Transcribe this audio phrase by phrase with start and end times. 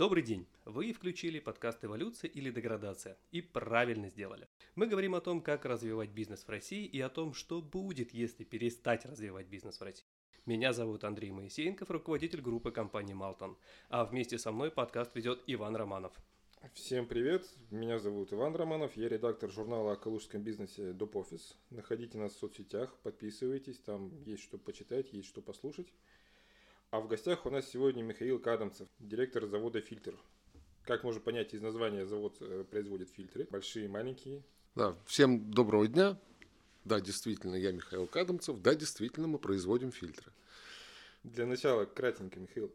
[0.00, 0.46] Добрый день!
[0.64, 4.48] Вы включили подкаст «Эволюция или деградация» и правильно сделали.
[4.74, 8.44] Мы говорим о том, как развивать бизнес в России и о том, что будет, если
[8.44, 10.06] перестать развивать бизнес в России.
[10.46, 13.58] Меня зовут Андрей Моисеенков, руководитель группы компании «Малтон».
[13.90, 16.14] А вместе со мной подкаст ведет Иван Романов.
[16.72, 21.16] Всем привет, меня зовут Иван Романов, я редактор журнала о калужском бизнесе Доп.
[21.16, 21.58] Офис.
[21.68, 25.92] Находите нас в соцсетях, подписывайтесь, там есть что почитать, есть что послушать.
[26.90, 30.16] А в гостях у нас сегодня Михаил Кадамцев, директор завода «Фильтр».
[30.82, 34.42] Как можно понять из названия, завод э, производит фильтры, большие и маленькие.
[34.74, 36.18] Да, всем доброго дня.
[36.84, 38.60] Да, действительно, я Михаил Кадамцев.
[38.60, 40.32] Да, действительно, мы производим фильтры.
[41.22, 42.72] Для начала, кратенько, Михаил,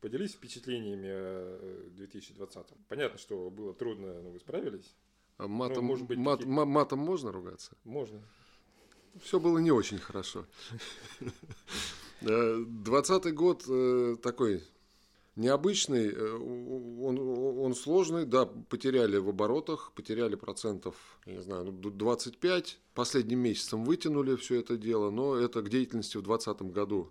[0.00, 2.66] поделись впечатлениями 2020.
[2.88, 4.94] Понятно, что было трудно, но вы справились.
[5.36, 6.54] А матом, ну, может быть, мат, такие...
[6.54, 7.76] матом можно ругаться?
[7.84, 8.22] Можно.
[9.20, 10.46] Все было не очень хорошо.
[12.22, 14.62] Э, двадцатый год э, такой
[15.36, 22.78] необычный, э, он, он сложный, да, потеряли в оборотах, потеряли процентов, я не знаю, 25,
[22.78, 27.10] ну, последним месяцем вытянули все это дело, но это к деятельности в 2020 году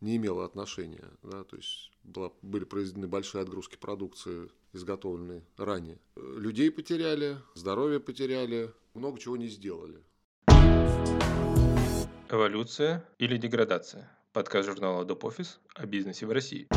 [0.00, 5.98] не имело отношения, да, то есть была, были произведены большие отгрузки продукции, изготовленной ранее.
[6.16, 10.02] Людей потеряли, здоровье потеряли, много чего не сделали.
[12.30, 14.17] Эволюция или деградация?
[14.38, 15.24] Подкаст журнала Доп.
[15.24, 16.68] Офис о бизнесе в России.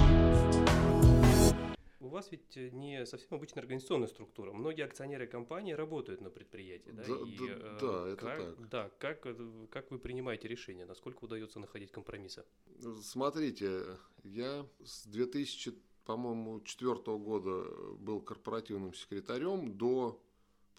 [1.99, 4.51] У вас ведь э, не совсем обычная организационная структура.
[4.51, 6.89] Многие акционеры компании работают на предприятии.
[6.89, 8.69] Да, да, и, да, э, да это как, так.
[8.69, 10.85] Да, как, э, как вы принимаете решения?
[10.87, 12.45] Насколько удается находить компромиссы?
[13.03, 13.83] Смотрите,
[14.23, 17.63] я с 2000, по-моему, четвертого года
[17.99, 20.19] был корпоративным секретарем до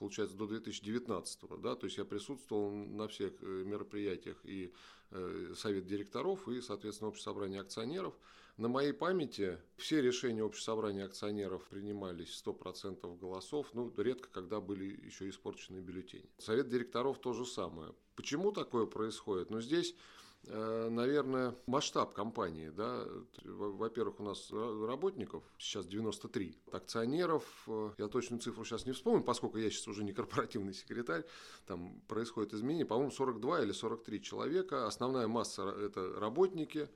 [0.03, 4.72] получается, до 2019, да, то есть я присутствовал на всех мероприятиях и
[5.14, 8.14] Э, совет директоров и, соответственно, общее собрание акционеров.
[8.56, 15.05] На моей памяти все решения общего собрания акционеров принимались 100% голосов, ну, редко, когда были
[15.05, 16.25] еще испорчены бюллетени.
[16.38, 17.93] Совет директоров то же самое.
[18.16, 19.50] Почему такое происходит?
[19.50, 19.99] Ну, здесь Э,
[20.44, 22.70] наверное, масштаб компании.
[22.70, 23.06] Да?
[23.44, 26.58] Во-первых, у нас работников сейчас 93.
[26.72, 31.25] Акционеров, э, я точную цифру сейчас не вспомню, поскольку я сейчас уже не корпоративный секретарь,
[31.66, 34.86] там происходит изменение, по-моему, 42 или 43 человека.
[34.86, 36.88] Основная масса– это работники,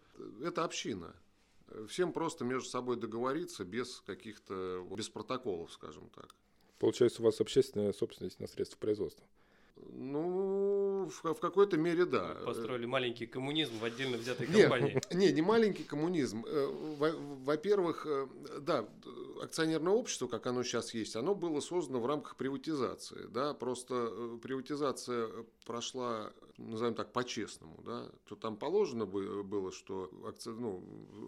[0.43, 1.15] это община.
[1.89, 6.35] Всем просто между собой договориться без каких-то, без протоколов, скажем так.
[6.79, 9.27] Получается, у вас общественная собственность на средства производства?
[9.99, 12.37] Ну, в, в какой-то мере да.
[12.45, 15.01] Построили маленький коммунизм в отдельно взятой компании.
[15.13, 16.45] Не, не маленький коммунизм.
[16.47, 16.67] Э,
[17.45, 18.27] во-первых, э,
[18.61, 18.87] да,
[19.43, 23.27] акционерное общество, как оно сейчас есть, оно было создано в рамках приватизации.
[23.29, 23.55] Да?
[23.55, 25.29] Просто э, приватизация
[25.67, 27.81] прошла, назовем так, по-честному.
[27.85, 28.11] Да?
[28.29, 30.51] То там положено было, что акци...
[30.51, 30.83] ну,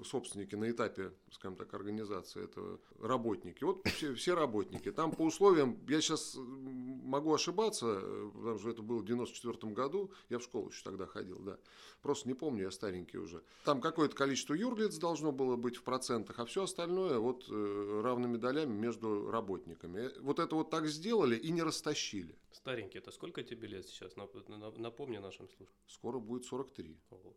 [0.05, 3.65] собственники на этапе, скажем так, организации это работники.
[3.65, 4.91] Вот все, все работники.
[4.91, 8.01] Там по условиям, я сейчас могу ошибаться,
[8.35, 11.59] потому что это было в 94 году, я в школу еще тогда ходил, да.
[12.03, 13.43] Просто не помню, я старенький уже.
[13.65, 18.37] Там какое-то количество юрлиц должно было быть в процентах, а все остальное вот э, равными
[18.37, 20.11] долями между работниками.
[20.21, 22.35] Вот это вот так сделали и не растащили.
[22.53, 24.17] Старенький, это сколько тебе лет сейчас?
[24.17, 25.83] Напомни нашим слушателям.
[25.87, 26.97] Скоро будет 43.
[27.11, 27.37] Ого.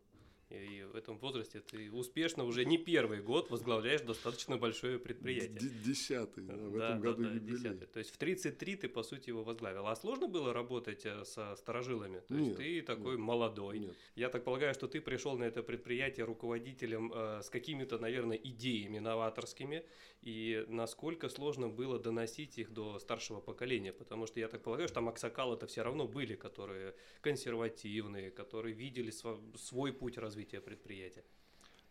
[0.52, 5.70] И в этом возрасте ты успешно уже не первый год возглавляешь достаточно большое предприятие.
[5.84, 7.58] Десятый, да, в да, этом году да, юбилей.
[7.58, 7.86] Десятый.
[7.86, 9.86] То есть в 33 ты, по сути, его возглавил.
[9.86, 12.20] А сложно было работать э, со сторожилами?
[12.20, 13.78] То нет, есть ты такой нет, молодой.
[13.78, 13.96] Нет.
[14.14, 18.98] Я так полагаю, что ты пришел на это предприятие руководителем э, с какими-то, наверное, идеями
[18.98, 19.84] новаторскими.
[20.20, 23.92] И насколько сложно было доносить их до старшего поколения?
[23.92, 29.10] Потому что я так полагаю, что там аксакалы-то все равно были, которые консервативные, которые видели
[29.56, 31.24] свой путь развития развития предприятия?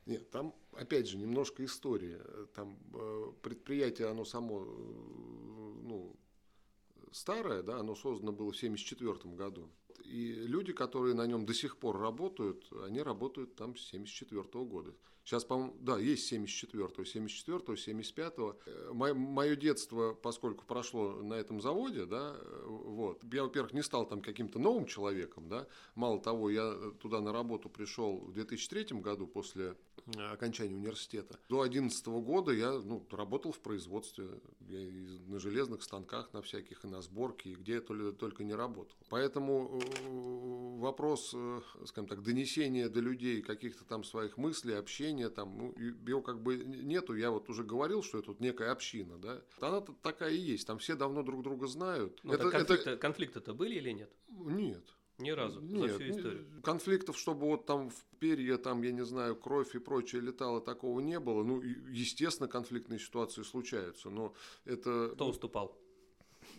[0.05, 2.21] Нет, там, опять же, немножко история.
[2.55, 4.67] Там э, предприятие, оно само, э,
[5.83, 6.15] ну,
[7.11, 9.69] старое, да, оно создано было в 1974 году.
[10.03, 14.93] И люди, которые на нем до сих пор работают, они работают там с 1974 года.
[15.23, 18.93] Сейчас, по-моему, да, есть 74-го, 74-го, 75-го.
[18.93, 22.35] Мое детство, поскольку прошло на этом заводе, да,
[22.65, 27.31] вот, я, во-первых, не стал там каким-то новым человеком, да, мало того, я туда на
[27.31, 29.75] работу пришел в 2003 году после
[30.31, 31.37] окончания университета.
[31.49, 34.27] До 2011 года я ну, работал в производстве,
[34.67, 34.79] я
[35.27, 38.95] на железных станках, на всяких, и на сборке, и где я только, только не работал.
[39.09, 45.57] Поэтому э, вопрос, э, скажем так, донесения до людей каких-то там своих мыслей, общения, там,
[45.57, 45.75] ну,
[46.07, 47.15] его как бы нету.
[47.15, 49.41] Я вот уже говорил, что это тут некая община, да.
[49.59, 52.19] Она такая и есть, там все давно друг друга знают.
[52.23, 52.97] Ну, это, конфликты, это...
[52.97, 54.11] конфликты-то были или нет?
[54.29, 54.83] Нет.
[55.17, 56.47] Ни разу Нет, за всю историю.
[56.63, 60.99] Конфликтов, чтобы вот там в перья, там, я не знаю, кровь и прочее летало, такого
[60.99, 61.43] не было.
[61.43, 64.33] Ну, естественно, конфликтные ситуации случаются, но
[64.65, 65.11] это...
[65.13, 65.77] Кто уступал?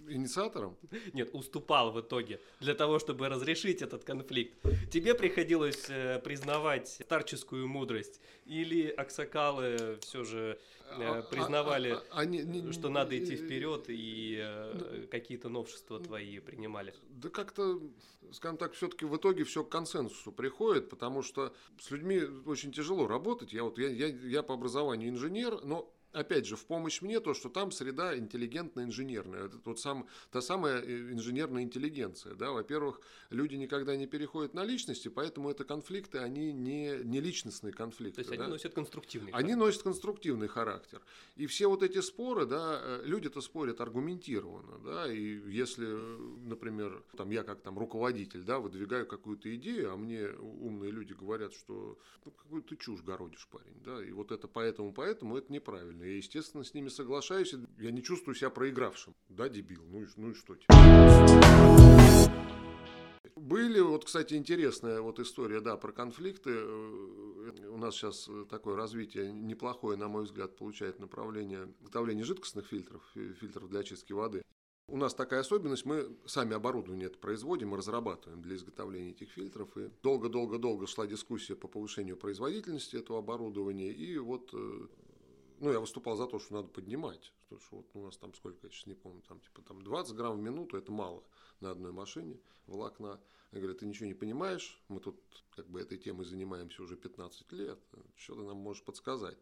[0.08, 0.76] Инициатором?
[1.12, 4.54] Нет, уступал в итоге для того, чтобы разрешить этот конфликт.
[4.90, 10.58] Тебе приходилось э, признавать старческую мудрость или аксакалы все же
[10.90, 15.48] э, а, а, признавали, а, а, а, не, что надо идти вперед и э, какие-то
[15.48, 16.94] новшества твои принимали?
[17.08, 17.80] Да как-то,
[18.32, 23.06] скажем так, все-таки в итоге все к консенсусу приходит, потому что с людьми очень тяжело
[23.06, 23.52] работать.
[23.52, 27.34] Я вот я, я, я по образованию инженер, но опять же, в помощь мне то,
[27.34, 29.46] что там среда интеллигентно-инженерная.
[29.46, 32.34] Это тот сам, та самая э, инженерная интеллигенция.
[32.34, 32.52] Да?
[32.52, 33.00] Во-первых,
[33.30, 38.22] люди никогда не переходят на личности, поэтому это конфликты, они не, не личностные конфликты.
[38.22, 38.44] То есть да?
[38.44, 39.46] они носят конструктивный характер.
[39.46, 41.00] Они носят конструктивный характер.
[41.36, 44.78] И все вот эти споры, да, э, люди-то спорят аргументированно.
[44.84, 45.12] Да?
[45.12, 45.86] И если,
[46.46, 51.54] например, там, я как там руководитель да, выдвигаю какую-то идею, а мне умные люди говорят,
[51.54, 53.80] что ну, какую ты чушь городишь, парень.
[53.84, 54.04] Да?
[54.04, 56.01] И вот это поэтому, поэтому это неправильно.
[56.02, 57.54] Я, естественно, с ними соглашаюсь.
[57.78, 59.14] Я не чувствую себя проигравшим.
[59.28, 60.76] Да, дебил, ну, ну и что теперь?
[63.36, 66.64] Были, вот, кстати, интересная вот история, да, про конфликты.
[67.68, 73.68] У нас сейчас такое развитие неплохое, на мой взгляд, получает направление изготовления жидкостных фильтров, фильтров
[73.68, 74.42] для очистки воды.
[74.88, 79.76] У нас такая особенность, мы сами оборудование это производим, мы разрабатываем для изготовления этих фильтров.
[79.76, 83.92] И долго-долго-долго шла дискуссия по повышению производительности этого оборудования.
[83.92, 84.86] И вот э,
[85.62, 87.32] ну, я выступал за то, что надо поднимать.
[87.42, 90.14] Потому что вот у нас там сколько, я сейчас не помню, там типа там 20
[90.16, 91.22] грамм в минуту, это мало
[91.60, 93.20] на одной машине волокна.
[93.52, 95.20] Я говорю, ты ничего не понимаешь, мы тут
[95.54, 97.78] как бы этой темой занимаемся уже 15 лет,
[98.16, 99.36] что ты нам можешь подсказать.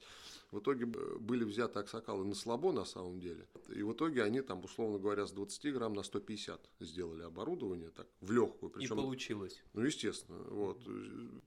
[0.51, 3.49] В итоге были взяты аксакалы на слабо на самом деле.
[3.69, 8.09] И в итоге они там, условно говоря, с 20 грамм на 150 сделали оборудование так,
[8.21, 8.71] в легкую.
[8.71, 9.63] Причем, И получилось.
[9.73, 10.43] Ну, естественно.
[10.51, 10.81] Вот,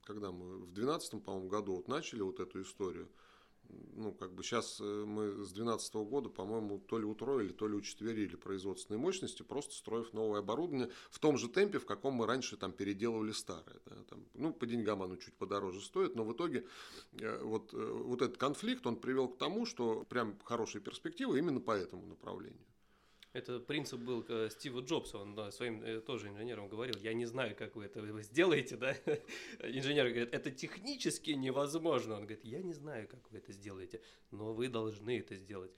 [0.03, 3.07] когда мы в 2012, по-моему, году вот начали вот эту историю,
[3.95, 7.75] ну, как бы сейчас э, мы с 2012 года, по-моему, то ли утроили, то ли
[7.75, 12.57] учетверили производственные мощности, просто строив новое оборудование в том же темпе, в каком мы раньше
[12.57, 13.79] там переделывали старое.
[13.85, 16.65] Да, там, ну, по деньгам оно чуть подороже стоит, но в итоге
[17.19, 21.59] э, вот, э, вот этот конфликт, он привел к тому, что прям хорошие перспективы именно
[21.59, 22.59] по этому направлению.
[23.33, 27.25] Это принцип был э, Стива Джобса, он да, своим э, тоже инженерам говорил, я не
[27.25, 28.93] знаю, как вы это сделаете, да?
[29.63, 32.13] Инженер говорит, это технически невозможно.
[32.13, 35.71] Он говорит, я не знаю, как вы это сделаете, но вы должны это сделать.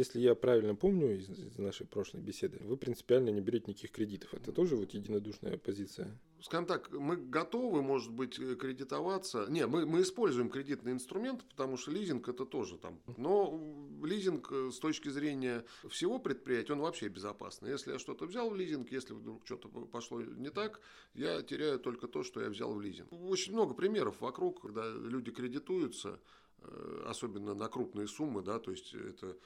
[0.00, 4.32] Если я правильно помню из, из нашей прошлой беседы, вы принципиально не берете никаких кредитов.
[4.32, 6.18] Это тоже вот единодушная позиция?
[6.40, 9.44] Скажем так, мы готовы, может быть, э, кредитоваться.
[9.50, 12.98] Не, мы, мы используем кредитный инструмент, потому что лизинг это тоже там.
[13.18, 13.60] Но
[14.02, 17.70] лизинг э, с точки зрения всего предприятия, он вообще безопасный.
[17.70, 20.80] Если я что-то взял в лизинг, если вдруг что-то пошло не так,
[21.12, 23.12] я теряю только то, что я взял в лизинг.
[23.12, 26.18] Очень много примеров вокруг, когда люди кредитуются,
[26.62, 29.36] э, особенно на крупные суммы, да, то есть это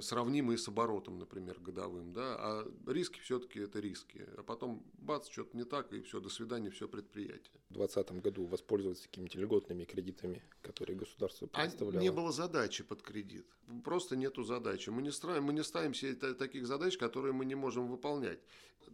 [0.00, 4.26] сравнимые с оборотом, например, годовым, да, а риски все-таки это риски.
[4.36, 7.60] А потом бац, что-то не так, и все, до свидания, все предприятие.
[7.70, 12.00] В 2020 году воспользоваться какими-то льготными кредитами, которые государство предоставляло?
[12.00, 13.46] А не было задачи под кредит.
[13.84, 14.90] Просто нету задачи.
[14.90, 18.40] Мы не, строим, мы не ставим себе таких задач, которые мы не можем выполнять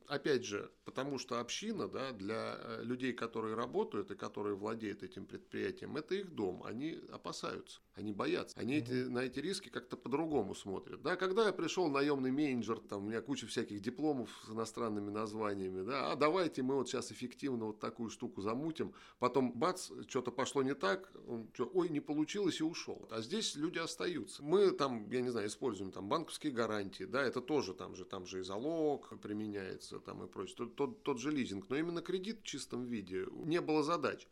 [0.08, 5.26] опять же, потому что община, да, для э, людей, которые работают и которые владеют этим
[5.26, 6.62] предприятием, это их дом.
[6.64, 8.58] Они опасаются, они боятся.
[8.58, 11.03] Они эти, на эти риски как-то по-другому смотрят.
[11.03, 15.82] Да, когда я пришел наемный менеджер, там у меня куча всяких дипломов с иностранными названиями,
[15.84, 20.63] да, а давайте мы вот сейчас эффективно вот такую штуку замутим, потом бац, что-то пошло
[20.63, 23.06] не так, он, что, ой, не получилось и ушел.
[23.10, 24.43] А здесь люди остаются.
[24.43, 28.27] Мы там, я не знаю, используем там банковские гарантии, да, это тоже там же, там
[28.27, 32.41] же и залог применяется, там и прочее, тот, тот, тот же лизинг, но именно кредит
[32.41, 34.27] в чистом виде, не было задач.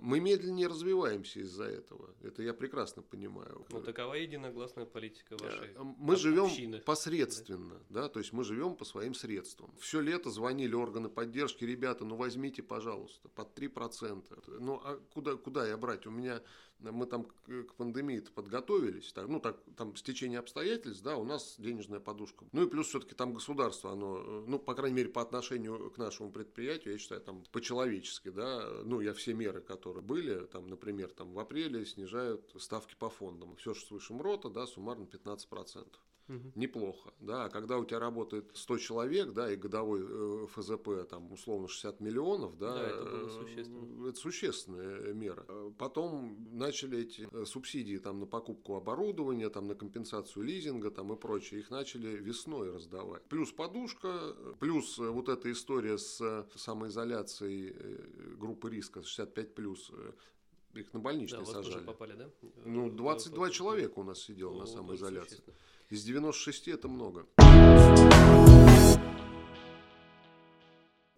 [0.00, 2.14] Мы медленнее развиваемся из-за этого.
[2.22, 3.66] Это я прекрасно понимаю.
[3.70, 6.80] Ну, такова единогласная политика вашей Мы живем общины.
[6.80, 8.02] посредственно, да?
[8.02, 9.74] да, то есть мы живем по своим средствам.
[9.78, 14.58] Все лето звонили органы поддержки, ребята, ну возьмите, пожалуйста, под 3%.
[14.60, 16.06] Ну, а куда, куда я брать?
[16.06, 16.42] У меня
[16.80, 22.00] мы там к пандемии подготовились, так, ну, так, там стечение обстоятельств, да, у нас денежная
[22.00, 22.46] подушка.
[22.52, 26.30] Ну, и плюс все-таки там государство, оно, ну, по крайней мере, по отношению к нашему
[26.30, 31.32] предприятию, я считаю, там, по-человечески, да, ну, я все меры, которые были, там, например, там,
[31.32, 33.56] в апреле снижают ставки по фондам.
[33.56, 35.86] Все, что свыше МРОТа, да, суммарно 15%.
[36.28, 36.52] Угу.
[36.54, 41.32] неплохо, да, а когда у тебя работает 100 человек, да, и годовой э, ФЗП там
[41.32, 44.08] условно 60 миллионов, да, да это, было существенно.
[44.08, 45.46] это существенная мера.
[45.78, 51.60] Потом начали эти субсидии там на покупку оборудования, там на компенсацию лизинга там и прочее,
[51.60, 53.22] их начали весной раздавать.
[53.24, 57.74] Плюс подушка, плюс вот эта история с самоизоляцией
[58.36, 59.90] группы риска 65 плюс
[60.74, 61.84] их на больничные да, сажали.
[61.84, 62.30] попали, да?
[62.64, 65.42] Ну, 22 человека у нас сидело ну, на самоизоляции.
[65.90, 67.26] Из 96 это много.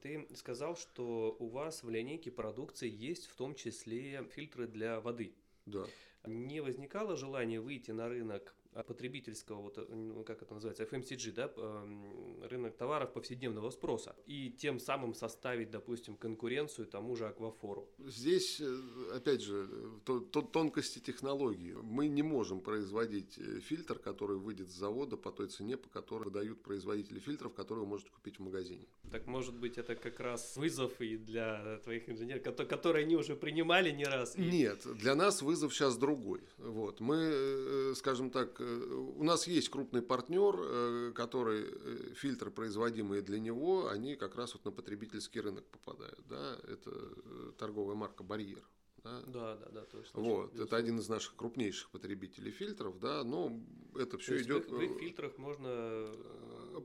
[0.00, 5.34] Ты сказал, что у вас в линейке продукции есть в том числе фильтры для воды.
[5.66, 5.86] Да.
[6.24, 8.54] Не возникало желания выйти на рынок
[8.86, 11.50] потребительского, вот, ну, как это называется, FMCG, да,
[12.48, 17.88] рынок товаров повседневного спроса, и тем самым составить, допустим, конкуренцию тому же аквафору.
[17.98, 19.68] Здесь, э, опять же,
[20.04, 21.72] то, то, тонкости технологии.
[21.82, 26.30] Мы не можем производить э, фильтр, который выйдет с завода по той цене, по которой
[26.30, 28.86] дают производители фильтров, которые вы можете купить в магазине.
[29.10, 33.90] Так может быть это как раз вызов и для твоих инженеров, которые они уже принимали
[33.90, 34.36] не раз?
[34.36, 34.42] И...
[34.42, 36.40] Нет, для нас вызов сейчас другой.
[36.58, 37.00] Вот.
[37.00, 43.22] Мы, э, скажем так, Э, у нас есть крупный партнер, э, который э, фильтры, производимые
[43.22, 46.20] для него, они как раз вот на потребительский рынок попадают.
[46.28, 46.58] Да?
[46.68, 46.90] Это
[47.58, 48.62] торговая марка «Барьер».
[49.02, 50.20] Да, да, да, да точно.
[50.20, 53.58] Вот, это один из наших крупнейших потребителей фильтров, да, но
[53.96, 54.70] это все идет.
[54.70, 56.12] В, в фильтрах можно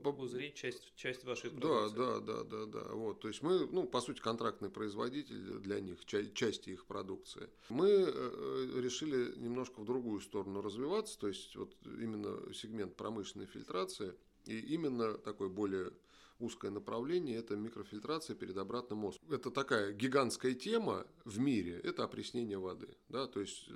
[0.04, 1.96] узреть часть, часть вашей продукции.
[1.96, 2.94] Да, да, да, да, да.
[2.94, 7.48] Вот, то есть мы, ну, по сути, контрактный производитель для них, части их продукции.
[7.68, 14.14] Мы э, решили немножко в другую сторону развиваться, то есть вот именно сегмент промышленной фильтрации
[14.46, 15.92] и именно такой более
[16.38, 19.32] узкое направление– это микрофильтрация перед обратным осмосом.
[19.32, 22.96] Это такая гигантская тема в мире– это опреснение воды.
[23.08, 23.26] Да?
[23.26, 23.72] То есть э,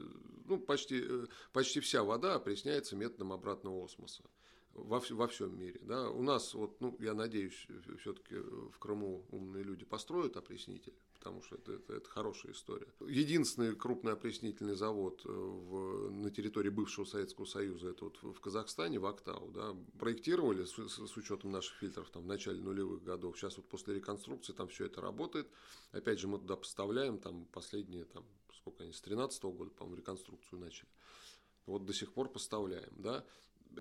[0.46, 4.22] ну, почти, э, почти вся вода опресняется методом обратного осмоса
[4.74, 5.80] во, во всем мире.
[5.82, 6.10] Да?
[6.10, 7.66] У нас, вот, ну, я надеюсь,
[7.98, 12.86] все-таки в Крыму умные люди построят опреснитель, потому что это, это, это хорошая история.
[13.00, 18.98] Единственный крупный опреснительный завод э, в, на территории бывшего Советского Союза, это вот в Казахстане,
[18.98, 23.38] в Актау, да, проектировали с, с, с учетом наших фильтров там, в начале нулевых годов.
[23.38, 25.48] Сейчас вот после реконструкции там все это работает.
[25.92, 28.24] Опять же, мы туда поставляем там последние, там,
[28.56, 30.88] сколько они, с 2013 года, по-моему, реконструкцию начали.
[31.66, 33.24] Вот до сих пор поставляем, да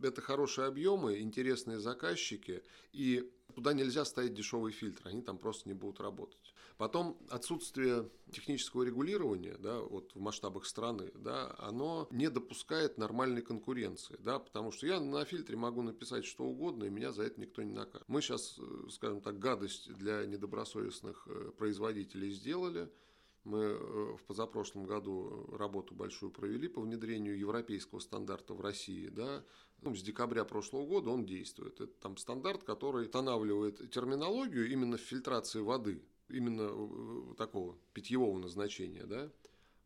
[0.02, 5.74] это хорошие объемы, интересные заказчики, и туда нельзя ставить дешевый фильтр, они там просто не
[5.74, 6.54] будут работать.
[6.78, 14.16] Потом отсутствие технического регулирования да, вот в масштабах страны, да, оно не допускает нормальной конкуренции,
[14.20, 17.62] да, потому что я на фильтре могу написать что угодно, и меня за это никто
[17.64, 18.08] не накажет.
[18.08, 22.90] Мы сейчас, э, скажем так, гадость для недобросовестных э, производителей сделали–
[23.44, 29.10] мы э, в позапрошлом году работу большую провели по внедрению европейского стандарта в России.
[29.10, 29.44] Да?
[29.82, 31.80] Ну, с декабря прошлого года он действует.
[31.80, 39.06] Это там стандарт, который устанавливает терминологию именно в фильтрации воды, именно э, такого питьевого назначения.
[39.06, 39.30] Да?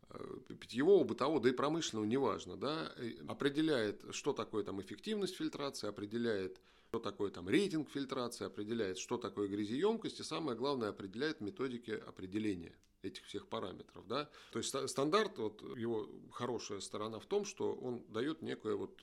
[0.10, 2.92] Э, питьевого, бытового, да и промышленного, неважно, да,
[3.28, 6.60] определяет, что такое там эффективность фильтрации, определяет,
[6.90, 12.74] что такое там рейтинг фильтрации, определяет, что такое грязеемкость, и самое главное, определяет методики определения
[13.03, 14.07] этих всех параметров.
[14.07, 14.29] Да?
[14.51, 19.01] То есть стандарт, вот его хорошая сторона в том, что он дает некую вот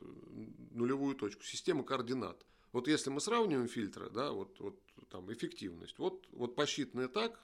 [0.72, 2.44] нулевую точку, систему координат.
[2.72, 4.78] Вот если мы сравниваем фильтры, да, вот, вот
[5.08, 7.40] там эффективность, вот, вот посчитанная так,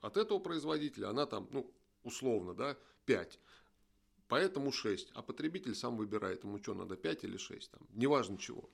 [0.00, 1.72] от этого производителя она там, ну,
[2.02, 2.76] условно, да,
[3.06, 3.38] 5.
[4.28, 5.10] Поэтому 6.
[5.14, 8.68] А потребитель сам выбирает, ему что надо, 5 или 6, там, неважно чего.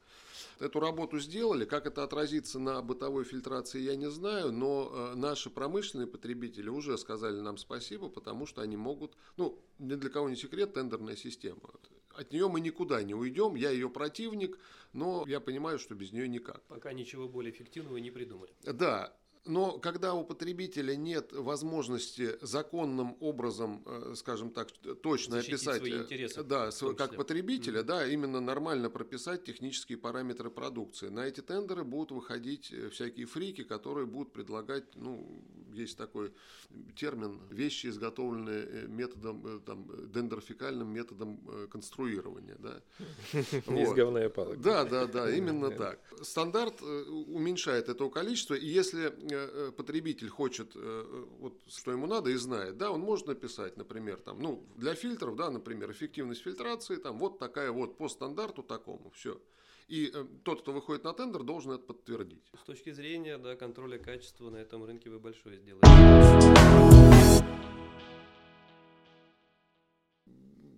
[0.59, 5.50] Эту работу сделали, как это отразится на бытовой фильтрации, я не знаю, но э, наши
[5.50, 10.37] промышленные потребители уже сказали нам спасибо, потому что они могут, ну, ни для кого не
[10.37, 11.61] секрет, тендерная система.
[12.14, 14.59] От нее мы никуда не уйдем, я ее противник,
[14.92, 16.62] но я понимаю, что без нее никак.
[16.64, 18.52] Пока ничего более эффективного не придумали.
[18.62, 24.68] Да, но когда у потребителя нет возможности законным образом, э, скажем так,
[25.02, 27.84] точно Защитить описать, свои э, интересы, да, как потребителя, mm-hmm.
[27.84, 31.08] да, именно нормально прописать технические параметры продукции.
[31.08, 36.32] На эти тендеры будут выходить э, всякие фрики, которые будут предлагать, ну, есть такой
[36.94, 42.80] термин, вещи, изготовленные методом, там, дендрофикальным методом конструирования, да.
[43.32, 44.61] Из говна и палок.
[44.61, 45.99] Да, да, да, именно так.
[46.20, 49.12] Стандарт уменьшает это количество, и если
[49.76, 54.40] потребитель хочет, э, вот, что ему надо и знает, да, он может написать, например, там,
[54.40, 59.40] ну, для фильтров, да, например, эффективность фильтрации, там, вот такая вот по стандарту такому, все.
[59.88, 60.12] И
[60.44, 62.50] тот, кто выходит на тендер, должен это подтвердить.
[62.58, 67.01] С точки зрения да, контроля качества на этом рынке вы большое сделаете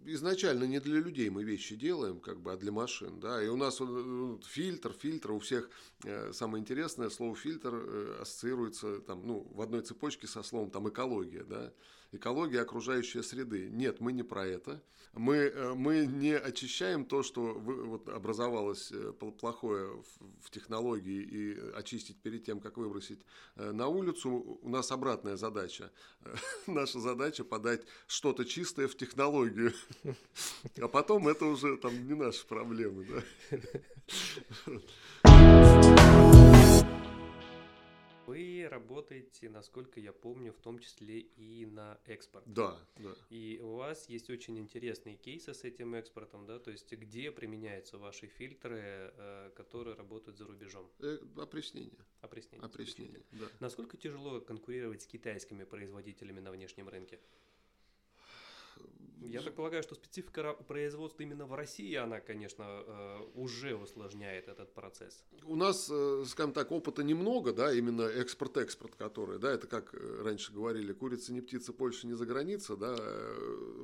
[0.06, 3.56] изначально не для людей мы вещи делаем, как бы, а для машин, да, и у
[3.56, 3.80] нас
[4.46, 5.68] фильтр, фильтр, у всех
[6.04, 10.88] э, самое интересное, слово фильтр э, ассоциируется там, ну, в одной цепочке со словом там
[10.88, 11.72] экология, да,
[12.14, 13.68] экология окружающей среды.
[13.70, 14.82] Нет, мы не про это.
[15.12, 20.02] Мы, э, мы не очищаем то, что вот образовалось э, плохое
[20.42, 23.20] в технологии и очистить перед тем, как выбросить
[23.56, 24.58] э, на улицу.
[24.60, 25.92] У нас обратная задача.
[26.66, 29.72] Наша задача подать что-то чистое в технологию.
[30.80, 33.06] А потом это уже там не наши проблемы.
[33.06, 33.22] Да?
[38.26, 42.44] Вы работаете, насколько я помню, в том числе и на экспорт.
[42.46, 43.14] Да, да.
[43.30, 47.98] И у вас есть очень интересные кейсы с этим экспортом, да, то есть где применяются
[47.98, 50.90] ваши фильтры, э, которые работают за рубежом?
[51.00, 52.04] Э, опреснение.
[52.20, 52.66] Опреснение.
[52.66, 53.46] Опреснение, да.
[53.60, 57.20] Насколько тяжело конкурировать с китайскими производителями на внешнем рынке?
[59.24, 64.72] Я так полагаю, что специфика производства именно в России, она, конечно, э, уже усложняет этот
[64.74, 65.24] процесс.
[65.44, 70.22] У нас, э, скажем так, опыта немного, да, именно экспорт-экспорт, который, да, это как э,
[70.22, 72.96] раньше говорили, курица не птица, Польша не за граница, да,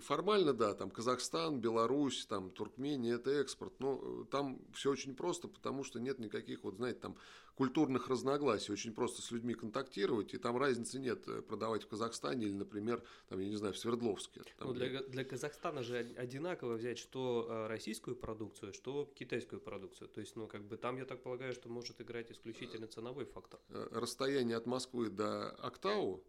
[0.00, 5.84] формально, да, там Казахстан, Беларусь, там Туркмения, это экспорт, но там все очень просто, потому
[5.84, 7.16] что нет никаких, вот, знаете, там
[7.60, 12.46] культурных разногласий, очень просто с людьми контактировать, и там разницы нет э, продавать в Казахстане
[12.46, 14.40] или, например, там, я не знаю, в Свердловске.
[14.56, 20.08] Там, ну, для, для Казахстана же одинаково взять что э, российскую продукцию, что китайскую продукцию.
[20.08, 23.60] То есть, ну, как бы там, я так полагаю, что может играть исключительно ценовой фактор.
[23.68, 26.24] Э, расстояние от Москвы до Актау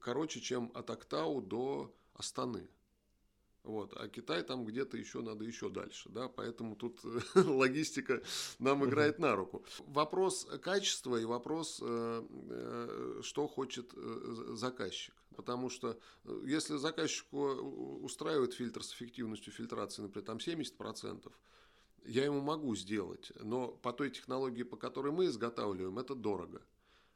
[0.00, 2.68] короче, чем от Актау до Астаны.
[3.64, 3.94] Вот.
[3.96, 6.10] А Китай там где-то еще надо еще дальше.
[6.10, 6.28] Да?
[6.28, 7.00] Поэтому тут
[7.34, 8.22] логистика
[8.58, 9.64] нам играет на руку.
[9.86, 15.14] Вопрос качества и вопрос, э, э, что хочет э, заказчик.
[15.34, 15.98] Потому что
[16.44, 17.38] если заказчику
[18.02, 21.32] устраивает фильтр с эффективностью фильтрации, например, там 70%,
[22.04, 26.60] я ему могу сделать, но по той технологии, по которой мы изготавливаем, это дорого.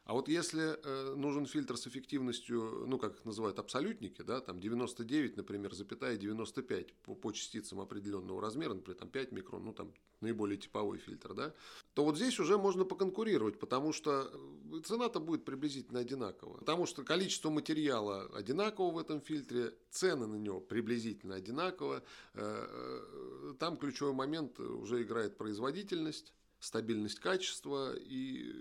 [0.08, 4.58] А вот если э, нужен фильтр с эффективностью, ну, как их называют, абсолютники, да, там
[4.58, 9.92] 99, например, запятая 95 по, по частицам определенного размера, например, там 5 микрон, ну, там
[10.22, 11.52] наиболее типовой фильтр, да,
[11.92, 16.60] то вот здесь уже можно поконкурировать, потому что э, цена-то будет приблизительно одинаковая.
[16.60, 22.02] Потому что количество материала одинаково в этом фильтре, цены на него приблизительно одинаково.
[22.32, 28.54] Э, там ключевой момент уже играет производительность, стабильность качества и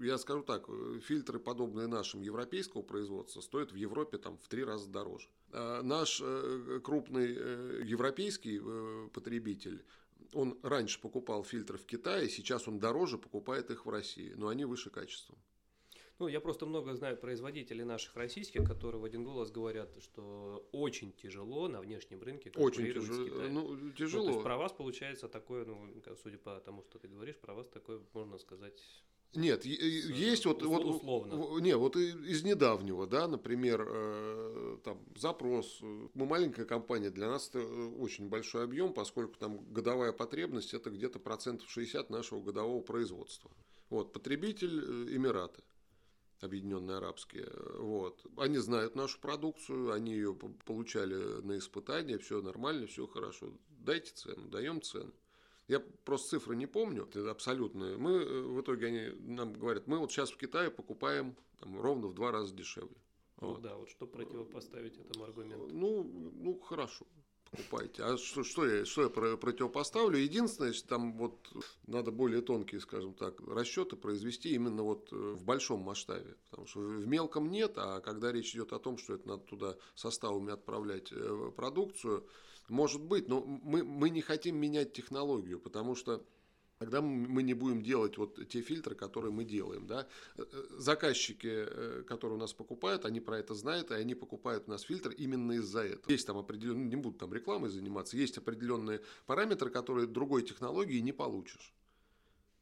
[0.00, 4.64] я скажу так, э, фильтры, подобные нашим европейского производства, стоят в Европе там, в три
[4.64, 5.28] раза дороже.
[5.52, 8.60] А наш э, крупный э, европейский
[9.10, 9.84] потребитель,
[10.32, 14.64] он раньше покупал фильтры в Китае, сейчас он дороже покупает их в России, но они
[14.64, 15.38] выше качеством.
[16.18, 21.12] Ну, я просто много знаю производителей наших российских, которые в один голос говорят, что очень
[21.12, 23.24] тяжело на внешнем рынке очень тяжело.
[23.24, 23.54] с Китаем.
[23.54, 24.24] Ну, тяжело.
[24.24, 27.54] Ну, то есть про вас получается такое, ну, судя по тому, что ты говоришь, про
[27.54, 28.82] вас такое, можно сказать,
[29.34, 31.60] нет, есть вот, вот условно.
[31.60, 35.80] Не, вот из недавнего, да, например, э, там запрос.
[35.82, 40.90] Мы маленькая компания, для нас это э, очень большой объем, поскольку там годовая потребность это
[40.90, 43.50] где-то процентов 60 нашего годового производства.
[43.90, 45.62] Вот потребитель э, Эмираты.
[46.40, 47.50] Объединенные Арабские.
[47.78, 48.24] Вот.
[48.36, 53.48] Они знают нашу продукцию, они ее получали на испытания, все нормально, все хорошо.
[53.68, 55.12] Дайте цену, даем цену.
[55.68, 57.96] Я просто цифры не помню, это абсолютные.
[57.96, 62.08] Мы э, в итоге они нам говорят, мы вот сейчас в Китае покупаем там, ровно
[62.08, 62.96] в два раза дешевле.
[63.40, 63.62] Ну вот.
[63.62, 65.68] да, вот что противопоставить этому аргументу?
[65.70, 66.02] Ну,
[66.34, 67.06] ну хорошо
[67.50, 68.02] покупайте.
[68.02, 70.18] А что, что, я, что я противопоставлю?
[70.18, 71.38] Единственное, что там вот
[71.86, 76.36] надо более тонкие, скажем так, расчеты произвести именно вот э, в большом масштабе.
[76.50, 79.76] Потому что в мелком нет, а когда речь идет о том, что это надо туда
[79.94, 82.26] составами отправлять э, продукцию,
[82.68, 86.24] может быть, но мы, мы не хотим менять технологию, потому что
[86.78, 89.86] Тогда мы не будем делать вот те фильтры, которые мы делаем.
[89.86, 90.06] Да?
[90.36, 94.68] Э, э, заказчики, э, которые у нас покупают, они про это знают, и они покупают
[94.68, 96.12] у нас фильтр именно из-за этого.
[96.12, 101.12] Есть там определенные, не буду там рекламой заниматься, есть определенные параметры, которые другой технологии не
[101.12, 101.74] получишь.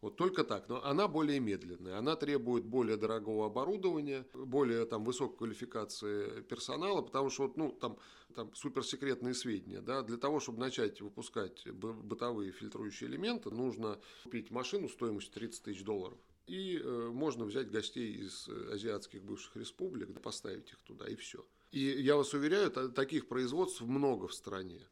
[0.07, 5.39] Вот только так, но она более медленная, она требует более дорогого оборудования, более там высокой
[5.39, 7.99] квалификации персонала, потому что вот, ну, там,
[8.33, 14.89] там суперсекретные сведения, да, для того, чтобы начать выпускать бытовые фильтрующие элементы, нужно купить машину
[14.89, 16.19] стоимостью 30 тысяч долларов.
[16.47, 21.45] И э, можно взять гостей из азиатских бывших республик, поставить их туда, и все.
[21.73, 24.87] И я вас уверяю, таких производств много в стране.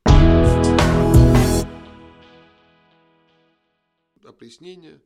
[4.24, 5.00] Опреснение,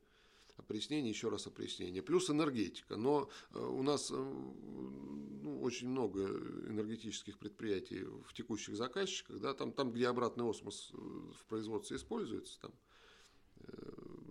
[0.57, 2.01] опреснение, еще раз опреснение.
[2.01, 2.95] Плюс энергетика.
[2.95, 9.39] Но э, у нас ну, очень много энергетических предприятий в текущих заказчиках.
[9.39, 12.73] Да, там, там, где обратный осмос в производстве используется, там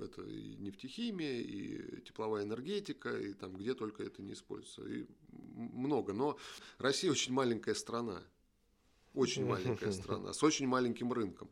[0.01, 4.83] это и нефтехимия, и тепловая энергетика, и там где только это не используется.
[4.89, 5.07] И
[5.53, 6.13] много.
[6.13, 6.39] Но
[6.79, 8.23] Россия очень маленькая страна.
[9.15, 11.51] Очень маленькая страна, с очень маленьким рынком.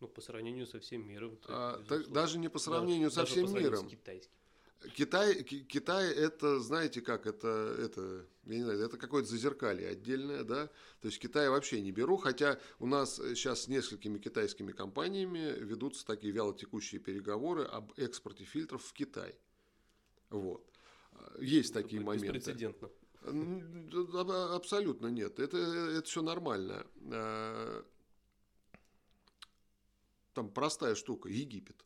[0.00, 1.38] Ну, по сравнению со всем миром.
[1.48, 3.88] А, так, даже не по сравнению да, со всем по миром.
[3.88, 4.30] С китайским.
[4.94, 10.66] Китай, Китай это, знаете как, это, это, я не знаю, это какое-то зазеркалье отдельное, да,
[11.00, 16.06] то есть Китай вообще не беру, хотя у нас сейчас с несколькими китайскими компаниями ведутся
[16.06, 19.34] такие вялотекущие переговоры об экспорте фильтров в Китай,
[20.28, 20.70] вот,
[21.40, 22.34] есть это такие моменты.
[22.34, 22.90] Беспрецедентно.
[24.54, 26.86] Абсолютно нет, это, это все нормально.
[30.36, 31.82] Там простая штука, Египет.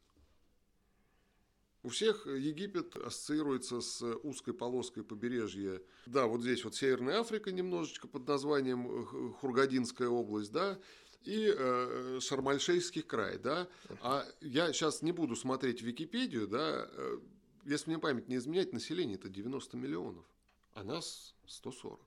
[1.85, 5.81] У всех Египет ассоциируется с узкой полоской побережья.
[6.07, 10.81] Да, вот здесь вот Северная Африка немножечко под названием Хургадинская область, да,
[11.23, 13.69] и э, Шармальшейский край, да.
[14.01, 17.21] А я сейчас не буду смотреть Википедию, да, э,
[17.67, 20.25] если мне память не изменять, население это 90 миллионов,
[20.75, 22.01] а нас 140.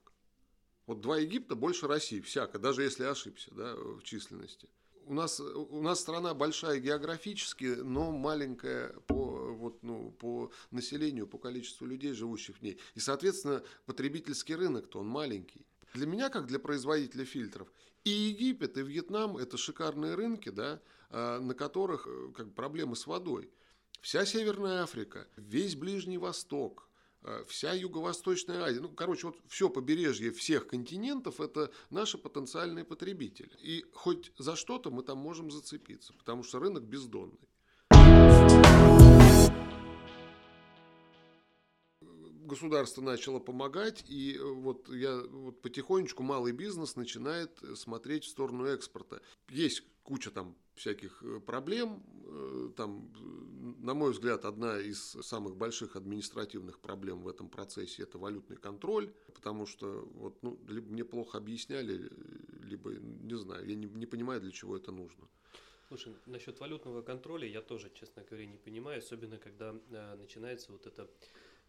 [0.88, 4.67] Вот два Египта больше России, всяко, даже если ошибся, да, в численности
[5.06, 11.38] у нас, у нас страна большая географически, но маленькая по, вот, ну, по населению, по
[11.38, 12.80] количеству людей, живущих в ней.
[12.96, 15.66] И, соответственно, потребительский рынок-то он маленький.
[15.94, 17.72] Для меня, как для производителя фильтров,
[18.04, 23.08] и Египет, и Вьетнам– это шикарные рынки, да, а, на которых э, как, проблемы с
[23.08, 23.50] водой.
[24.02, 26.89] Вся Северная Африка, весь Ближний Восток–
[27.47, 33.51] вся Юго-Восточная Азия, ну, короче, вот все побережье всех континентов– это наши потенциальные потребители.
[33.62, 37.39] И хоть за что-то мы там можем зацепиться, потому что рынок бездонный.
[42.54, 48.66] Государство начало помогать, и э, вот я вот потихонечку малый бизнес начинает смотреть в сторону
[48.66, 49.22] экспорта.
[49.50, 52.04] Есть куча там всяких э, проблем.
[52.26, 53.12] Э, там,
[53.80, 59.12] на мой взгляд, одна из самых больших административных проблем в этом процессе– это валютный контроль,
[59.34, 62.12] потому что вот, ну, либо мне плохо объясняли,
[62.62, 65.28] либо, не знаю, я не, не понимаю, для чего это нужно.
[65.88, 70.86] Слушай, насчет валютного контроля я тоже, честно говоря, не понимаю, особенно когда э, начинается вот
[70.86, 71.10] это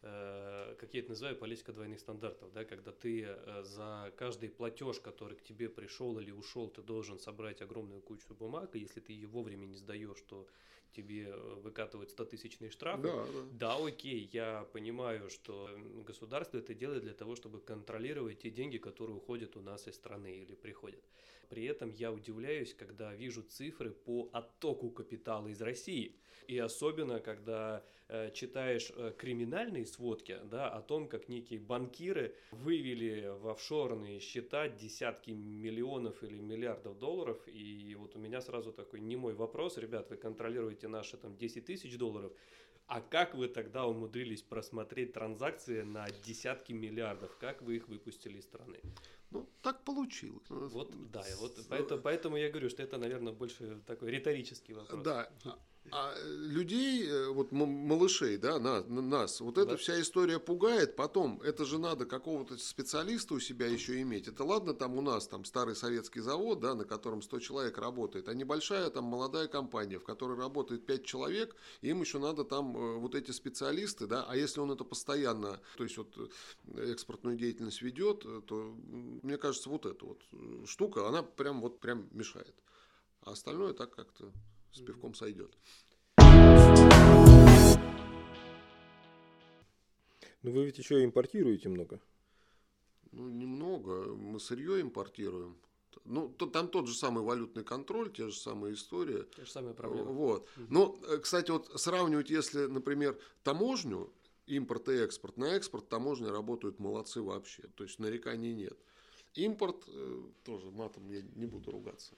[0.04, 5.36] как я это называю, политика двойных стандартов, да, когда ты э, за каждый платеж, который
[5.36, 9.26] к тебе пришел или ушел, ты должен собрать огромную кучу бумаг, и если ты ее
[9.26, 10.46] вовремя не сдаешь, то
[10.92, 13.02] тебе э, выкатывают 100-тысячные штрафы.
[13.02, 13.76] Да, да.
[13.78, 15.70] да, окей, я понимаю, что
[16.06, 20.36] государство это делает для того, чтобы контролировать те деньги, которые уходят у нас из страны
[20.36, 21.02] или приходят.
[21.48, 26.16] При этом я удивляюсь, когда вижу цифры по оттоку капитала из России.
[26.46, 33.32] И особенно, когда э, читаешь э, криминальные сводки да, о том, как некие банкиры вывели
[33.40, 37.40] в офшорные счета десятки миллионов или миллиардов долларов.
[37.46, 41.64] И вот у меня сразу такой не мой вопрос, ребят, вы контролируете наши там 10
[41.64, 42.32] тысяч долларов,
[42.86, 47.34] а как вы тогда умудрились просмотреть транзакции на десятки миллиардов?
[47.38, 48.78] Как вы их выпустили из страны?
[49.34, 50.46] Ну, так получилось.
[50.48, 55.02] Вот, да, вот поэтому, поэтому я говорю, что это, наверное, больше такой риторический вопрос.
[55.02, 55.28] Да,
[55.90, 59.62] а людей, э, вот малышей, да, нас, нас вот да.
[59.62, 60.96] эта вся история пугает.
[60.96, 64.26] Потом, это же надо какого-то специалиста у себя еще иметь.
[64.26, 68.28] Это ладно, там у нас там старый советский завод, да, на котором 100 человек работает,
[68.28, 72.98] а небольшая там молодая компания, в которой работает 5 человек, им еще надо там э,
[72.98, 77.82] вот эти специалисты, да, а если он это постоянно, то есть вот э, экспортную деятельность
[77.82, 78.74] ведет, то
[79.22, 80.22] мне кажется, вот эта вот
[80.66, 82.54] штука, она прям вот прям мешает.
[83.20, 84.32] А остальное так как-то
[84.74, 85.56] с пивком сойдет.
[90.42, 92.00] Ну вы ведь еще импортируете много.
[93.12, 94.14] Ну, немного.
[94.14, 95.56] Мы сырье импортируем.
[96.04, 99.24] Ну, то, там тот же самый валютный контроль, те же самые истории.
[99.36, 100.12] Те же самые проблемы.
[100.12, 100.48] Вот.
[100.56, 100.66] Угу.
[100.68, 104.12] Но, э, кстати, вот сравнивать, если, например, таможню,
[104.46, 107.62] импорт и экспорт, на экспорт таможни работают молодцы вообще.
[107.76, 108.76] То есть нареканий нет.
[109.34, 112.14] Импорт, э, тоже матом я не буду ругаться.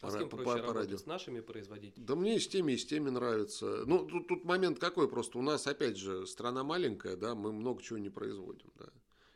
[0.00, 0.96] А с кем проще по, по радио.
[0.96, 2.06] С нашими производителями?
[2.06, 3.84] Да мне и с теми, и с теми нравится.
[3.84, 5.38] Ну, тут, тут момент какой просто.
[5.38, 8.86] У нас, опять же, страна маленькая, да, мы много чего не производим, да.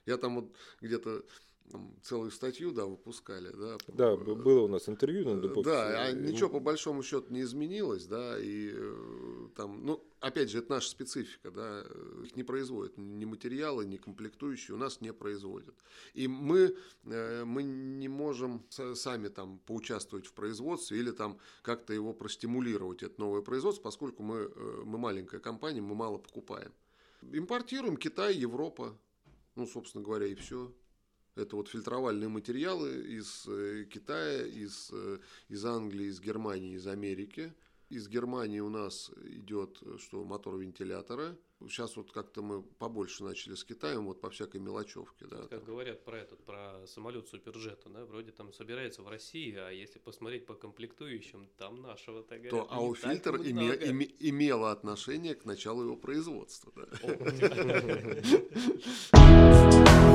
[0.06, 1.24] Я там вот где-то
[2.02, 3.76] целую статью, да, выпускали, да.
[3.88, 5.70] Да, было у нас интервью на Дубовке.
[5.70, 10.58] Да, а ничего по большому счету не изменилось, да, и э, там, ну, опять же,
[10.58, 11.84] это наша специфика, да,
[12.24, 15.74] их не производят, ни материалы, ни комплектующие у нас не производят.
[16.14, 22.12] И мы, э, мы не можем сами там поучаствовать в производстве или там как-то его
[22.12, 26.72] простимулировать, это новое производство, поскольку мы, э, мы маленькая компания, мы мало покупаем.
[27.30, 28.98] Импортируем Китай, Европа,
[29.54, 30.72] ну, собственно говоря, и все.
[31.34, 35.18] Это вот фильтровальные материалы из э, Китая, из, э,
[35.48, 37.54] из Англии, из Германии, из Америки.
[37.88, 41.36] Из Германии у нас идет, что мотор вентилятора.
[41.68, 45.26] Сейчас вот как-то мы побольше начали с Китаем, вот по всякой мелочевке.
[45.26, 49.70] Да, как говорят про этот, про самолет Суперджета, да, вроде там собирается в России, а
[49.70, 55.82] если посмотреть по комплектующим, там нашего то, то АУ-фильтр име, име, имело отношение к началу
[55.84, 56.72] его производства.
[56.74, 56.88] Да.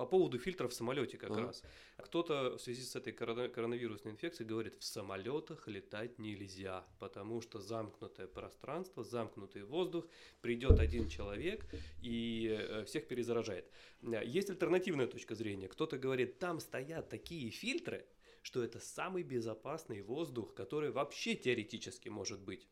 [0.00, 1.42] По поводу фильтров в самолете как а.
[1.42, 1.62] раз.
[1.98, 8.26] Кто-то в связи с этой коронавирусной инфекцией говорит, в самолетах летать нельзя, потому что замкнутое
[8.26, 10.06] пространство, замкнутый воздух,
[10.40, 11.66] придет один человек
[12.00, 13.70] и э, всех перезаражает.
[14.24, 15.68] Есть альтернативная точка зрения.
[15.68, 18.06] Кто-то говорит, там стоят такие фильтры,
[18.40, 22.66] что это самый безопасный воздух, который вообще теоретически может быть.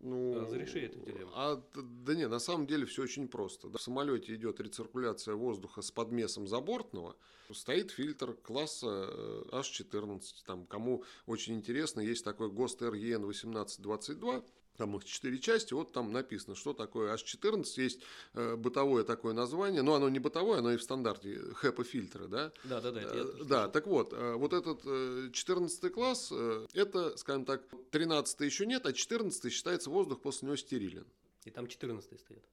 [0.00, 1.30] Ну, Разреши эту дилемму.
[1.34, 3.68] А, да нет, на самом деле все очень просто.
[3.68, 7.16] В самолете идет рециркуляция воздуха с подмесом забортного.
[7.52, 9.10] Стоит фильтр класса
[9.52, 10.18] H14.
[10.18, 14.44] Э, Там, кому очень интересно, есть такой ГОСТ REN 1822
[14.76, 18.00] там их четыре части, вот там написано, что такое H14, есть
[18.34, 22.52] э, бытовое такое название, но оно не бытовое, оно и в стандарте HEPA фильтры, да?
[22.64, 23.00] Да, да, да.
[23.02, 28.40] Э, да, так вот, э, вот этот э, 14 класс, э, это, скажем так, 13
[28.40, 31.06] еще нет, а 14 считается воздух после него стерилен.
[31.44, 32.44] И там 14 стоит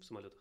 [0.00, 0.40] в самолетах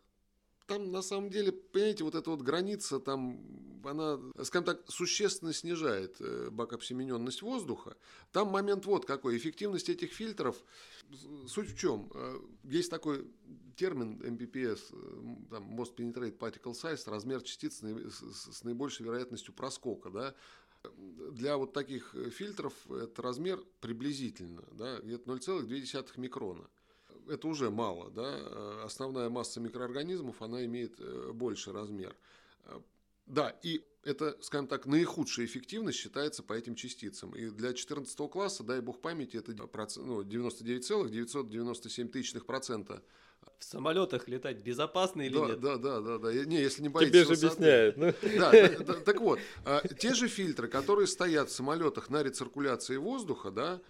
[0.70, 3.40] там на самом деле, понимаете, вот эта вот граница, там
[3.84, 7.98] она, скажем так, существенно снижает э, бакобсемененность воздуха.
[8.32, 9.38] Там момент вот какой.
[9.38, 10.56] Эффективность этих фильтров,
[11.48, 12.12] суть в чем?
[12.14, 13.26] Э, есть такой
[13.78, 20.36] термин MPPS, э, там, Most Penetrate Particle Size, размер частиц с наибольшей вероятностью проскока, да,
[21.32, 26.70] для вот таких фильтров этот размер приблизительно, да, где-то 0,2 микрона
[27.30, 32.16] это уже мало, да, э, основная масса микроорганизмов, она имеет э, больше размер.
[32.66, 32.80] Э,
[33.26, 37.32] да, и это, скажем так, наихудшая эффективность считается по этим частицам.
[37.36, 39.54] И для 14 класса, дай бог памяти, это
[39.98, 43.04] ну, 99,997 тысячных процента
[43.58, 45.60] в самолетах летать безопасно или да, нет?
[45.60, 46.34] Да, да, да, да.
[46.34, 47.98] Не, если не боитесь Тебе же объясняют.
[47.98, 48.14] Ну.
[48.38, 49.40] Да, так, так, так вот,
[50.00, 53.82] те же фильтры, которые стоят в самолетах на рециркуляции воздуха, да,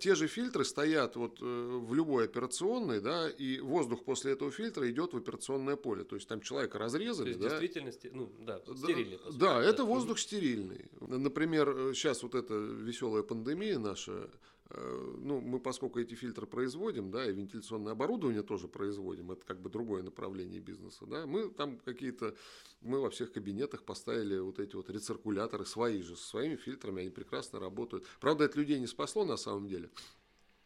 [0.00, 4.90] те же фильтры стоят вот э, в любой операционной, да, и воздух после этого фильтра
[4.90, 6.04] идет в операционное поле.
[6.04, 7.26] То есть там человека разрезали.
[7.26, 7.48] То есть да?
[7.50, 9.18] действительности, ну да, стерильный.
[9.24, 10.86] Да, да, да, это воздух стерильный.
[11.00, 14.30] Например, сейчас вот эта веселая пандемия наша,
[14.61, 19.60] Э, ну, мы, поскольку эти фильтры производим, да, и вентиляционное оборудование тоже производим, это как
[19.60, 22.34] бы другое направление бизнеса, да, мы там какие-то,
[22.80, 27.10] мы во всех кабинетах поставили вот эти вот рециркуляторы свои же, со своими фильтрами, они
[27.10, 28.06] прекрасно работают.
[28.20, 29.90] Правда, это людей не спасло на самом деле,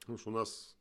[0.01, 0.77] потому что у нас,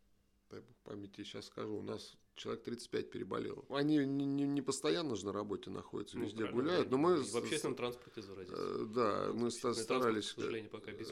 [0.52, 3.66] дай бог памяти сейчас скажу, у нас человек 35 переболел.
[3.70, 6.92] Они не, не, не постоянно же на работе находятся, ну, везде гуляют.
[6.92, 8.60] Но мы в общественном транспорте заразились.
[8.60, 10.36] Э, да, мы старались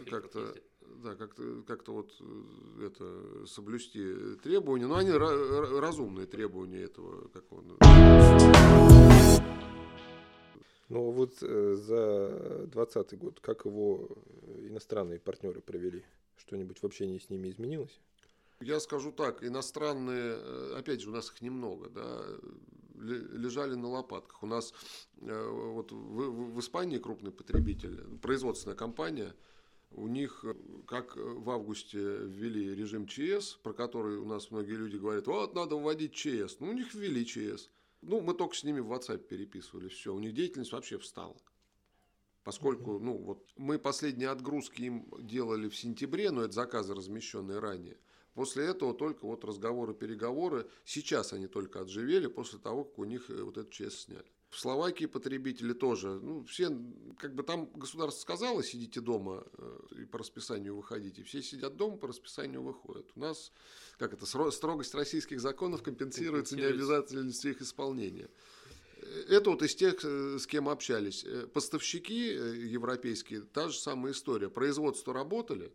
[0.09, 0.53] как-то
[1.03, 7.77] да, как-то как вот э, это соблюсти требования, но они разумные требования этого, как он.
[10.89, 14.09] Ну вот э, за 2020 год, как его
[14.59, 16.03] иностранные партнеры провели?
[16.37, 17.99] Что-нибудь в общении с ними изменилось?
[18.59, 22.23] Я скажу так, иностранные, э, опять же, у нас их немного, да,
[22.95, 24.41] лежали на лопатках.
[24.43, 24.73] У нас
[25.17, 29.35] вот в, в Испании крупный потребитель, производственная компания–
[29.95, 30.53] у них, э,
[30.87, 35.75] как в августе ввели режим ЧС, про который у нас многие люди говорят, вот надо
[35.75, 36.59] вводить ЧС.
[36.59, 37.69] Ну, у них ввели ЧС.
[38.01, 41.37] Ну, мы только с ними в WhatsApp переписывали, все, у них деятельность вообще встала.
[42.43, 47.97] Поскольку, ну, вот мы последние отгрузки им делали в сентябре, но это заказы, размещенные ранее.
[48.33, 50.67] После этого только вот разговоры, переговоры.
[50.83, 54.32] Сейчас они только отживели после того, как у них э, вот этот ЧС сняли.
[54.53, 56.19] В Словакии потребители тоже.
[56.21, 56.69] Ну, все,
[57.17, 61.23] как бы там государство сказало, сидите дома э, и по расписанию выходите.
[61.23, 63.09] Все сидят дома, по расписанию выходят.
[63.15, 63.51] У нас,
[63.97, 68.29] как это, строгость российских законов компенсируется необязательностью их исполнения.
[69.27, 71.23] Это вот из тех, э, с кем общались.
[71.25, 74.51] Э, поставщики европейские, та же самая история.
[74.51, 75.73] Производство работали,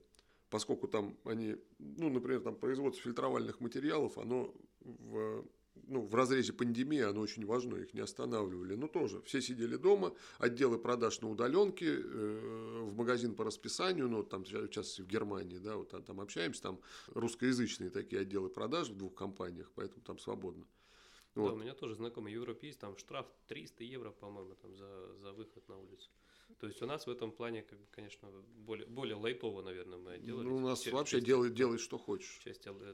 [0.51, 5.45] поскольку там они, ну, например, там производство фильтровальных материалов, оно в
[5.87, 8.75] ну, в разрезе пандемии оно очень важно, их не останавливали.
[8.75, 14.23] Но тоже все сидели дома, отделы продаж на удаленке, э, в магазин по расписанию, ну,
[14.23, 19.14] там, сейчас в Германии, да, вот там общаемся, там русскоязычные такие отделы продаж в двух
[19.14, 20.67] компаниях, поэтому там свободно.
[21.35, 21.53] Да, вот.
[21.53, 25.79] у меня тоже знакомый европеец, там штраф 300 евро, по-моему, там за, за выход на
[25.79, 26.11] улицу.
[26.61, 30.19] То есть у нас в этом плане, как бы, конечно, более, более лайтово, наверное, мы
[30.19, 30.47] делали.
[30.47, 32.41] Ну, у нас часть, вообще делай, делай, что хочешь.
[32.45, 32.89] Часть того же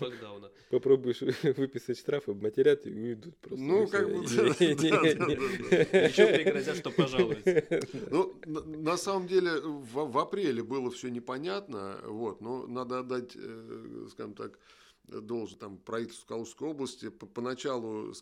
[0.00, 0.50] локдауна.
[0.70, 1.20] Попробуешь
[1.58, 3.62] выписать штраф, обматерят и уйдут просто.
[3.62, 7.64] Ну, как бы, Еще пригрозят, что пожалуются.
[8.10, 14.34] Ну, на самом деле, в апреле было все непонятно, вот, но надо отдать, э, скажем
[14.34, 14.58] так,
[15.08, 18.14] должен там правительству Калужской области поначалу,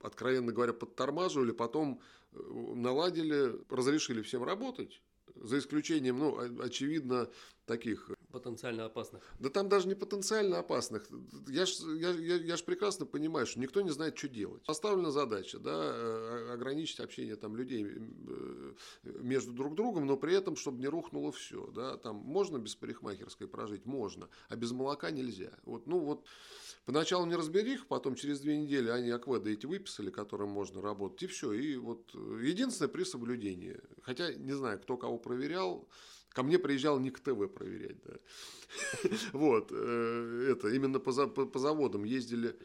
[0.00, 5.02] откровенно говоря, подтормаживали, потом э, наладили, разрешили всем работать,
[5.34, 7.30] за исключением, ну, очевидно,
[7.66, 9.22] таких Потенциально опасных.
[9.38, 11.06] Да там даже не потенциально опасных.
[11.48, 14.62] Я ж, я, я, я ж прекрасно понимаю, что никто не знает, что делать.
[14.64, 20.56] Поставлена задача, да, э, ограничить общение там людей э, между друг другом, но при этом,
[20.56, 25.52] чтобы не рухнуло все, да, там можно без парикмахерской прожить, можно, а без молока нельзя.
[25.64, 26.24] Вот, ну вот,
[26.84, 31.22] поначалу не разбери их, потом через две недели они акведы эти выписали, которым можно работать,
[31.24, 31.52] и все.
[31.52, 33.80] И вот э, единственное при соблюдении.
[34.02, 35.88] Хотя, не знаю, кто кого проверял,
[36.30, 38.14] Ко мне приезжал Ник ТВ проверять, да.
[39.32, 42.56] Вот, э, это, именно по, по заводам ездили.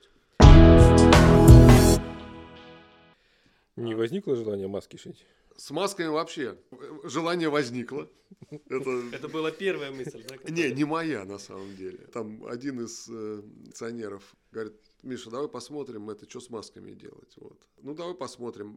[3.76, 5.26] Не возникло желания маски шить?
[5.58, 6.58] С масками вообще
[7.04, 8.08] желание возникло.
[8.70, 10.36] Это, это была первая мысль, да?
[10.52, 11.98] Не, не моя на самом деле.
[12.14, 17.32] Там один из э, акционеров говорит, Миша, давай посмотрим, это что с масками делать.
[17.38, 17.60] Вот.
[17.84, 18.76] Ну, давай посмотрим.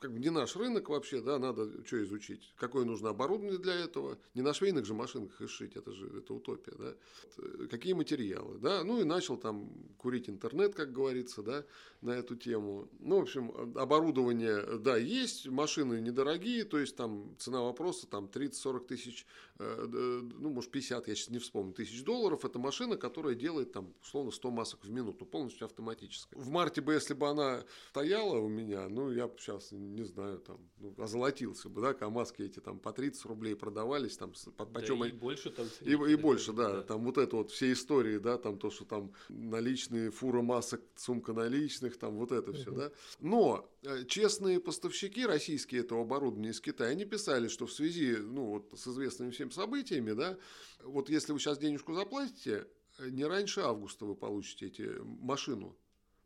[0.00, 2.54] Как бы не наш рынок вообще, да, надо что изучить.
[2.56, 4.18] Какое нужно оборудование для этого.
[4.32, 7.66] Не на швейных же машинках их шить, это же это утопия, да.
[7.68, 8.82] Какие материалы, да.
[8.82, 11.66] Ну, и начал там курить интернет, как говорится, да,
[12.00, 12.88] на эту тему.
[12.98, 18.86] Ну, в общем, оборудование, да, есть, машины недорогие, то есть там цена вопроса там 30-40
[18.86, 19.26] тысяч,
[19.58, 22.46] э, ну, может, 50, я сейчас не вспомню, тысяч долларов.
[22.46, 26.40] Это машина, которая делает там, условно, 100 масок в минуту, полностью автоматическая.
[26.40, 30.38] В марте бы, если бы она стояла у меня, ну, я бы сейчас, не знаю,
[30.38, 34.80] там, ну, озолотился бы, да, КАМАЗки эти там по 30 рублей продавались, там, по, да
[34.80, 35.04] почем...
[35.04, 35.66] и больше там.
[35.80, 38.84] И, и больше, да, да, там вот это вот все истории, да, там то, что
[38.84, 42.92] там наличные, фура масок, сумка наличных, там вот это все, да.
[43.18, 48.44] Но э, честные поставщики российские этого оборудования из Китая, они писали, что в связи, ну,
[48.46, 50.38] вот с известными всем событиями, да,
[50.84, 52.66] вот если вы сейчас денежку заплатите,
[53.10, 55.76] не раньше августа вы получите эти машину.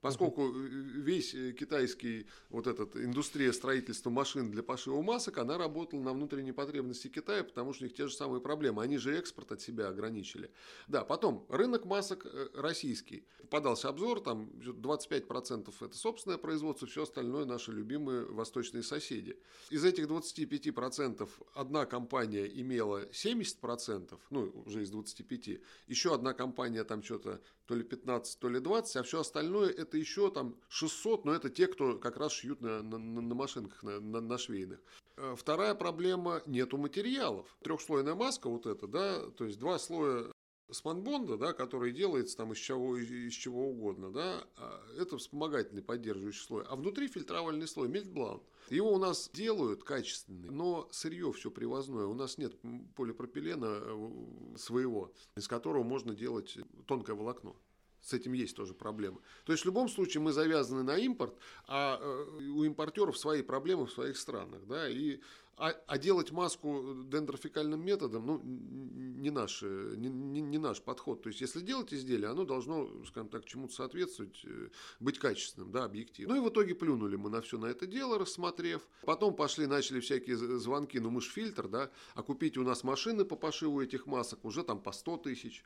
[0.07, 6.12] Поскольку весь э, китайский вот этот индустрия строительства машин для пошива масок, она работала на
[6.12, 8.85] внутренней потребности Китая, потому что у них те же самые проблемы.
[8.85, 10.53] Они же экспорт от себя ограничили.
[10.87, 13.27] Да, потом рынок масок э, российский.
[13.42, 19.37] Попадался обзор, там 25% это собственное производство, все остальное наши любимые восточные соседи.
[19.71, 27.03] Из этих 25% одна компания имела 70%, ну уже из 25%, еще одна компания там
[27.03, 31.33] что-то то ли 15, то ли 20, а все остальное это еще там 600, но
[31.33, 34.81] это те, кто как раз шьют на, на, на машинках, на, на, на швейных.
[35.16, 37.46] Э, вторая проблема– нету материалов.
[37.62, 40.33] Трехслойная маска вот эта, да, то есть два слоя
[40.70, 46.44] спанбонда, да, который делается там из чего, из чего угодно, да, а это вспомогательный поддерживающий
[46.44, 46.64] слой.
[46.68, 48.42] А внутри фильтровальный слой, мельтблан.
[48.70, 52.07] Его у нас делают качественный, но сырье все привозное.
[52.07, 52.55] У нас нет
[52.96, 57.57] полипропилена э, своего, из которого можно делать тонкое волокно.
[58.02, 59.18] С этим есть тоже проблемы.
[59.44, 63.87] То есть в любом случае мы завязаны на импорт, а э, у импортеров свои проблемы
[63.87, 64.64] в своих странах.
[64.66, 65.20] Да, и
[65.59, 71.23] а, а делать маску дендрофикальным методом, ну, не наш, не, не, не наш подход.
[71.23, 74.69] То есть, если делать изделие, оно должно, скажем так, чему-то соответствовать, э,
[75.01, 76.35] быть качественным, да, объективно.
[76.35, 78.83] Ну, и в итоге плюнули мы на все на это дело, рассмотрев.
[79.03, 83.25] Потом пошли, начали всякие звонки, ну, мы же фильтр, да, а купить у нас машины
[83.25, 85.64] по пошиву этих масок уже там по 100 тысяч.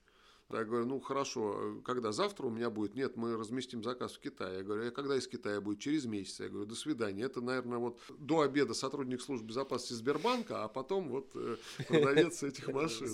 [0.52, 2.94] Я говорю, ну хорошо, когда завтра у меня будет?
[2.94, 4.58] Нет, мы разместим заказ в Китае.
[4.58, 5.78] Я говорю, а когда из Китая будет?
[5.78, 6.40] Через месяц.
[6.40, 7.22] Я говорю, до свидания.
[7.24, 11.56] Это, наверное, вот до обеда сотрудник службы безопасности Сбербанка, а потом вот э,
[11.88, 13.08] продавец этих машин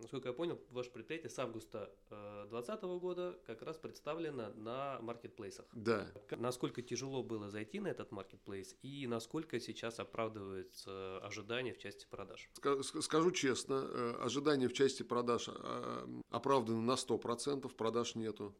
[0.00, 1.92] насколько я понял, ваше предприятие с августа
[2.50, 5.66] 2020 э, года как раз представлено на маркетплейсах.
[5.72, 6.06] Да.
[6.30, 12.50] Насколько тяжело было зайти на этот маркетплейс и насколько сейчас оправдываются ожидания в части продаж?
[12.82, 18.54] Скажу честно, э, ожидания в части продаж э, оправданы на 100%, продаж нету.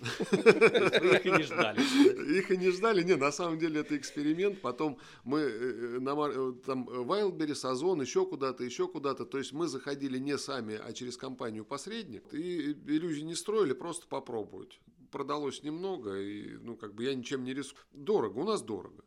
[0.00, 2.38] Их и не ждали.
[2.38, 3.02] Их и не ждали.
[3.02, 4.60] Не, на самом деле это эксперимент.
[4.60, 9.24] Потом мы э, на э, там Wildberries, Озон, еще куда-то, еще куда-то.
[9.24, 12.32] То есть мы заходили не сами, а через компанию посредник.
[12.32, 14.80] И иллюзий не строили, просто попробовать.
[15.10, 17.84] Продалось немного, и ну как бы я ничем не рискую.
[17.92, 19.04] Дорого, у нас дорого.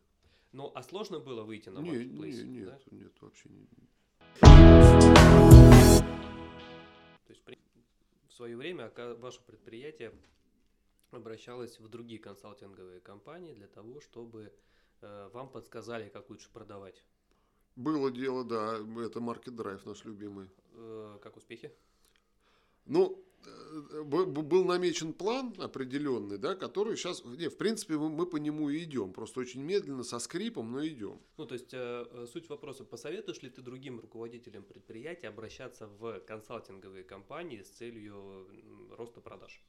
[0.52, 2.42] Ну, а сложно было выйти на маркетплейс?
[2.42, 2.78] Не, нет, да?
[2.90, 3.66] нет, вообще не.
[7.26, 7.42] То есть
[8.28, 10.12] в свое время ваше предприятие
[11.12, 14.52] обращалось в другие консалтинговые компании для того, чтобы
[15.00, 17.04] э, вам подсказали, как лучше продавать.
[17.76, 20.50] Было дело, да, это Market Drive наш любимый.
[20.74, 21.72] Э, как успехи?
[22.86, 28.36] Ну, э, был намечен план определенный, да, который сейчас, не, в принципе, мы, мы по
[28.36, 31.20] нему и идем, просто очень медленно, со скрипом, но идем.
[31.36, 37.04] Ну, то есть, э, суть вопроса, посоветуешь ли ты другим руководителям предприятия обращаться в консалтинговые
[37.04, 38.46] компании с целью
[38.96, 39.62] роста продаж?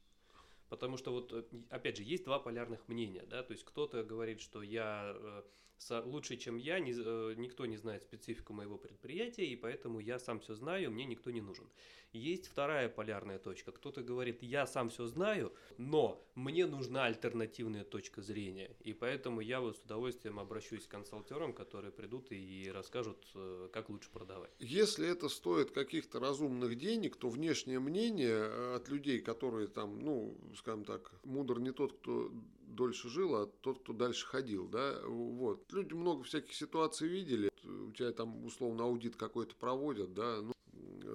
[0.72, 4.40] Потому что вот, э, опять же, есть два полярных мнения, да, то есть кто-то говорит,
[4.40, 5.42] что я э,
[5.90, 10.40] лучше, чем я, не, э, никто не знает специфику моего предприятия, и поэтому я сам
[10.40, 11.66] все знаю, мне никто не нужен.
[12.12, 13.72] Есть вторая полярная точка.
[13.72, 18.70] Кто-то говорит, я сам все знаю, но мне нужна альтернативная точка зрения.
[18.80, 23.88] И поэтому я вот с удовольствием обращусь к консалтерам, которые придут и расскажут, э, как
[23.88, 24.50] лучше продавать.
[24.58, 30.36] Если это стоит каких-то разумных денег, то внешнее мнение э, от людей, которые там, ну,
[30.58, 32.30] скажем так, мудр не тот, кто
[32.66, 35.70] дольше жил, а тот, кто дальше ходил, да, вот.
[35.72, 40.52] Люди много всяких ситуаций видели, у тебя там условно аудит какой-то проводят, да, ну,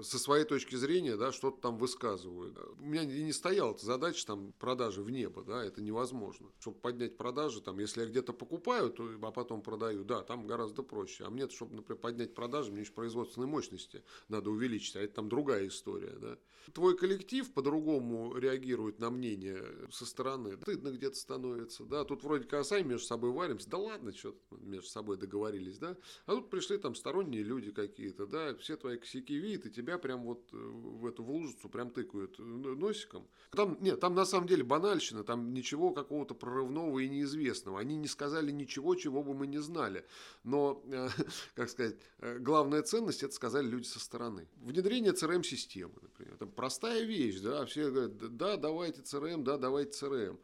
[0.02, 2.58] со своей точки зрения, да, что-то там высказывают.
[2.80, 6.48] У меня и не стояла эта задача там продажи в небо, да, это невозможно.
[6.60, 10.84] Чтобы поднять продажи, там, если я где-то покупаю, то, а потом продаю, да, там гораздо
[10.84, 11.24] проще.
[11.26, 15.30] А мне, чтобы, например, поднять продажи, мне еще производственной мощности надо увеличить, а это там
[15.30, 16.38] другая история, да.
[16.74, 20.58] Твой коллектив по-другому реагирует на мнение со стороны.
[20.62, 22.04] Стыдно где-то становится, да.
[22.04, 25.96] Тут вроде как сами между собой варимся, да ладно, что между собой договорились, да.
[26.26, 30.24] А тут пришли там сторонние люди какие-то, да, все твои косяки видят, и тебя прям
[30.24, 33.26] вот э, в эту в лужицу прям тыкают э, носиком.
[33.52, 37.80] Там, нет, там на самом деле банальщина, там ничего какого-то прорывного и неизвестного.
[37.80, 40.06] Они не сказали ничего, чего бы мы не знали.
[40.44, 41.08] Но, э,
[41.56, 44.48] как сказать, главная ценность это сказали люди со стороны.
[44.58, 46.34] Внедрение CRM-системы, например.
[46.34, 50.38] Это простая вещь, да, все говорят, да, давайте CRM, да, давайте CRM.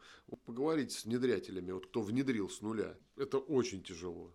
[0.46, 2.96] Поговорите с внедрятелями, вот кто внедрил с нуля.
[3.16, 4.32] Это очень тяжело.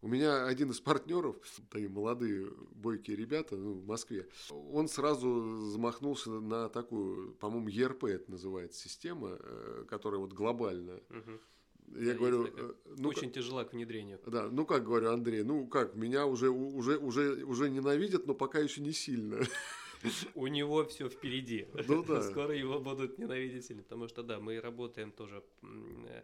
[0.00, 1.36] У меня один из партнеров,
[1.70, 8.30] такие молодые бойкие ребята ну, в Москве, он сразу замахнулся на такую, по-моему, ERP это
[8.30, 11.02] называется система, э, которая вот глобальная.
[11.10, 11.98] Угу.
[12.00, 14.20] Я да, говорю, э, ну очень как, тяжела к внедрению.
[14.26, 18.60] Да, ну как говорю, Андрей, ну как меня уже уже уже уже ненавидят, но пока
[18.60, 19.40] еще не сильно.
[20.36, 21.66] У него все впереди.
[21.88, 22.22] Ну да.
[22.22, 26.22] Скоро его будут ненавидеть сильно, потому что да, мы работаем тоже Э,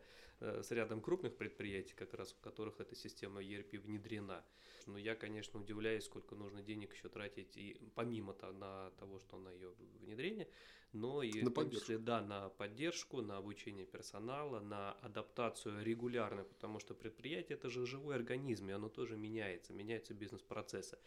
[0.62, 4.44] с рядом крупных предприятий, как раз в которых эта система ERP внедрена.
[4.86, 9.38] Но я, конечно, удивляюсь, сколько нужно денег еще тратить и помимо -то на того, что
[9.38, 10.48] на ее внедрение,
[10.94, 16.44] но и на в том числе, да, на поддержку, на обучение персонала, на адаптацию регулярно,
[16.44, 20.98] потому что предприятие это же живой организм, и оно тоже меняется, меняются бизнес-процессы.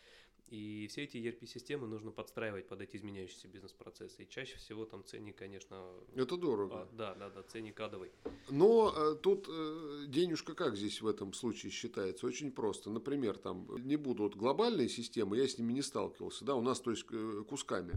[0.49, 4.23] И все эти ERP-системы нужно подстраивать под эти изменяющиеся бизнес-процессы.
[4.23, 5.91] И чаще всего там ценник, конечно...
[6.15, 6.83] Это дорого.
[6.83, 8.11] А, да, да, да, ценник адовый.
[8.49, 12.25] Но э, тут э, денежка как здесь в этом случае считается?
[12.25, 12.89] Очень просто.
[12.89, 16.79] Например, там не буду вот глобальные системы, я с ними не сталкивался, да, у нас,
[16.79, 17.93] то есть, э, кусками.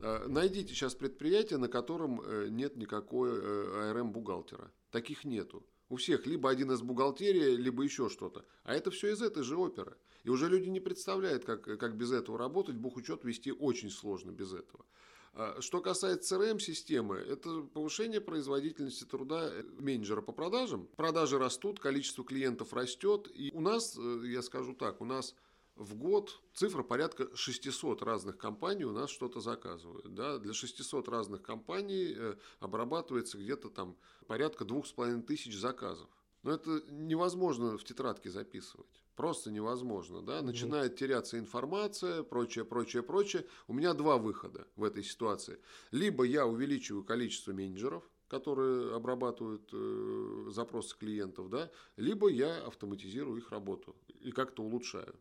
[0.00, 1.27] Э, найдите сейчас предприятие,
[1.58, 4.70] на котором э, нет никакой э, ARM-бухгалтера.
[4.90, 5.64] Таких нету.
[5.88, 8.44] У всех либо один из бухгалтерии, либо еще что-то.
[8.64, 9.96] А это все из этой же оперы.
[10.24, 12.76] И уже люди не представляют, как, как без этого работать.
[12.76, 14.84] Бухучет вести очень сложно без этого.
[15.32, 20.88] А, что касается CRM-системы, это повышение производительности труда менеджера по продажам.
[20.96, 23.30] Продажи растут, количество клиентов растет.
[23.34, 25.34] И у нас, э, я скажу так, у нас
[25.78, 30.12] в год цифра порядка 600 разных компаний у нас что-то заказывают.
[30.12, 30.38] Да?
[30.38, 36.08] Для 600 разных компаний э, обрабатывается где-то там порядка 2500 заказов.
[36.42, 38.86] Но это невозможно в тетрадке записывать.
[39.16, 43.46] Просто невозможно, да, начинает теряться информация, прочее, прочее, прочее.
[43.66, 45.58] У меня два выхода в этой ситуации.
[45.90, 53.50] Либо я увеличиваю количество менеджеров, которые обрабатывают э, запросы клиентов, да, либо я автоматизирую их
[53.50, 55.14] работу и как-то улучшаю.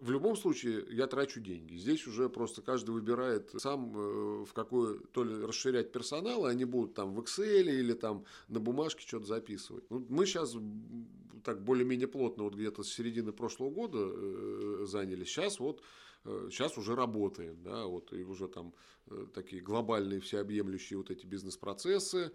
[0.00, 1.76] В любом случае я трачу деньги.
[1.76, 6.64] Здесь уже просто каждый выбирает сам, э, в какой то ли расширять персонал, и они
[6.64, 9.84] будут там в Excel или там на бумажке что-то записывать.
[9.90, 10.56] Мы сейчас
[11.44, 15.28] так более-менее плотно вот где-то с середины прошлого года э, занялись.
[15.28, 15.82] Сейчас вот
[16.24, 18.72] сейчас уже работаем, да, вот и уже там
[19.34, 22.32] такие глобальные всеобъемлющие вот эти бизнес-процессы,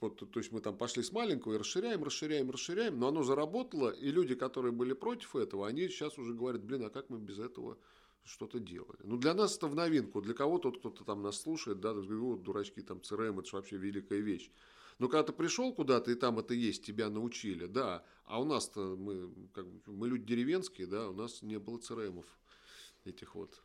[0.00, 3.90] вот, то есть мы там пошли с маленького и расширяем, расширяем, расширяем, но оно заработало,
[3.90, 7.38] и люди, которые были против этого, они сейчас уже говорят, блин, а как мы без
[7.38, 7.78] этого
[8.24, 9.00] что-то делали.
[9.02, 10.20] Ну, для нас это в новинку.
[10.20, 14.50] Для кого-то, кто-то там нас слушает, да, вот дурачки, там, ЦРМ, это вообще великая вещь.
[14.98, 18.96] Но когда ты пришел куда-то, и там это есть, тебя научили, да, а у нас-то,
[18.96, 22.26] мы, как, мы люди деревенские, да, у нас не было ЦРМов
[23.06, 23.62] этих вот.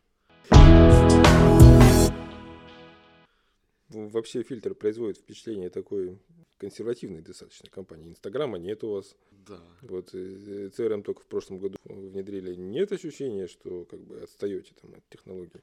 [3.90, 6.20] Вообще фильтр производит впечатление такой
[6.58, 8.10] консервативной достаточно компании.
[8.10, 9.16] Инстаграма нет у вас.
[9.32, 9.62] Да.
[9.82, 12.56] Вот CRM э, э, только в прошлом году внедрили.
[12.56, 15.62] Нет ощущения, что как бы отстаете там от технологий?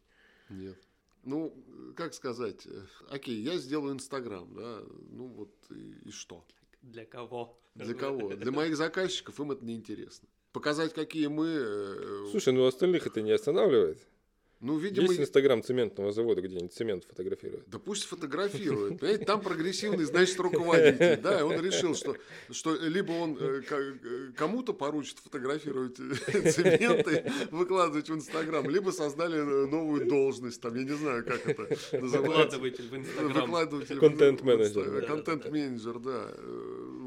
[0.49, 0.79] Нет.
[1.25, 1.55] Ну,
[1.97, 6.45] как сказать, э, окей, я сделаю Инстаграм, да, ну вот и, и что?
[6.83, 7.59] Для кого?
[7.75, 8.35] Для кого?
[8.35, 10.29] Для моих заказчиков им это неинтересно.
[10.55, 12.28] Показать, какие мы...
[12.30, 13.98] Слушай, ну остальных это не останавливает.
[14.61, 15.09] Ну, видимо...
[15.09, 17.68] Есть Инстаграм цементного завода, где-нибудь цемент фотографирует?
[17.68, 18.98] Да пусть фотографирует.
[19.00, 21.20] Понимаете, там прогрессивный, значит, руководитель.
[21.20, 22.16] Да, он решил, что,
[22.50, 30.07] что либо он э, э, кому-то поручит фотографировать цементы, выкладывать в Инстаграм, либо создали новую
[30.07, 31.62] должность, там, я не знаю, как это
[32.00, 32.59] называется.
[32.59, 33.32] Выкладыватель в Инстаграм.
[33.32, 33.98] Выкладыватель.
[33.98, 35.07] Контент-менеджер.
[35.07, 36.32] Контент-менеджер, да.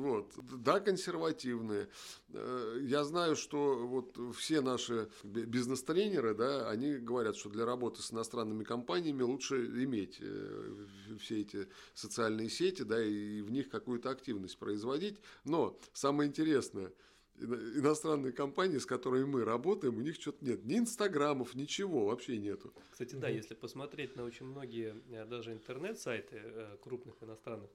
[0.08, 0.34] Вот.
[0.64, 1.90] Да, консервативные.
[2.30, 8.14] Э, я знаю, что вот все наши бизнес-тренеры, да, они говорят, что для работы с
[8.14, 10.86] иностранными компаниями лучше иметь э,
[11.20, 15.20] все эти социальные сети, да, и в них какую-то активность производить.
[15.44, 16.94] Но самое интересное,
[17.36, 20.64] иностранные компании, с которыми мы работаем, у них что-то нет.
[20.64, 22.74] Ни инстаграмов, ничего вообще нету.
[22.92, 26.42] Кстати, да, если посмотреть на очень многие э, даже интернет-сайты
[26.82, 27.72] крупных иностранных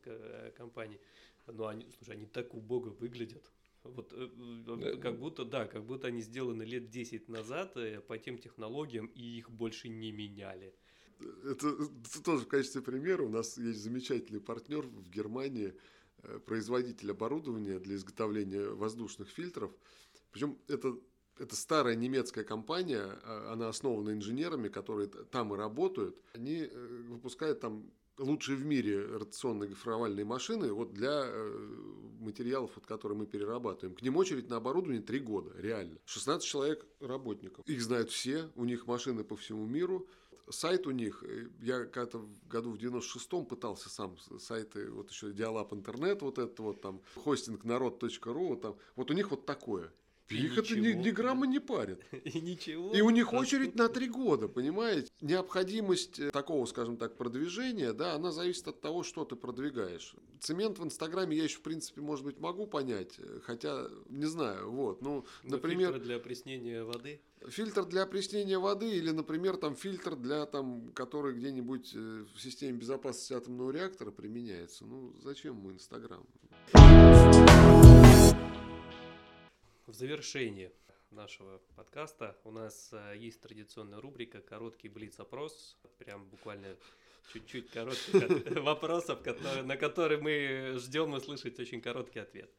[0.56, 0.98] компаний,
[1.46, 3.50] но они, слушай, они так убого выглядят.
[3.84, 4.28] Вот э,
[4.68, 9.06] э, как будто, да, как будто они сделаны лет 10 назад э, по тем технологиям,
[9.06, 10.74] и их больше не меняли.
[11.44, 13.22] Это, это тоже в качестве примера.
[13.22, 15.74] У нас есть замечательный партнер в Германии,
[16.46, 19.72] производитель оборудования для изготовления воздушных фильтров.
[20.30, 20.96] Причем это,
[21.38, 26.16] это старая немецкая компания, а, она основана инженерами, которые там и работают.
[26.34, 26.64] Они
[27.08, 33.26] выпускают там лучшие в мире ротационные гофровальные машины вот для э, материалов, вот, которые мы
[33.26, 33.96] перерабатываем.
[33.96, 35.98] К ним очередь на оборудование 3 года, реально.
[36.04, 37.66] 16 человек работников.
[37.66, 40.06] Их знают все, у них машины по всему миру.
[40.48, 45.32] Сайт у них, э, я когда-то в году в 96-м пытался сам сайты, вот еще
[45.32, 49.92] Диалаб интернет, вот это вот там, хостинг народ.ру, вот там, вот у них вот такое.
[50.32, 52.00] Их это ни, ни грамма не парит.
[52.24, 52.92] И ничего.
[52.92, 55.08] И у них очередь на три года, понимаете?
[55.20, 60.14] Необходимость э, такого, скажем так, продвижения, да, она зависит от того, что ты продвигаешь.
[60.40, 64.70] Цемент в Инстаграме я еще, в принципе, может быть, могу понять, э, хотя не знаю,
[64.70, 65.02] вот.
[65.02, 65.92] Ну, Но например...
[65.92, 67.20] Фильтр для опреснения воды?
[67.48, 72.78] Фильтр для опреснения воды или, например, там фильтр для там, который где-нибудь э, в системе
[72.78, 74.84] безопасности атомного реактора применяется.
[74.84, 76.24] Ну, зачем мы Инстаграм?
[79.92, 80.72] В завершении
[81.10, 85.76] нашего подкаста у нас э, есть традиционная рубрика «Короткий блиц-опрос».
[85.98, 86.78] Прям буквально
[87.30, 89.18] чуть-чуть коротких вопросов,
[89.64, 92.50] на которые мы ждем услышать очень короткий ответ.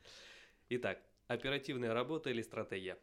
[0.69, 2.99] Итак, оперативная работа или стратегия?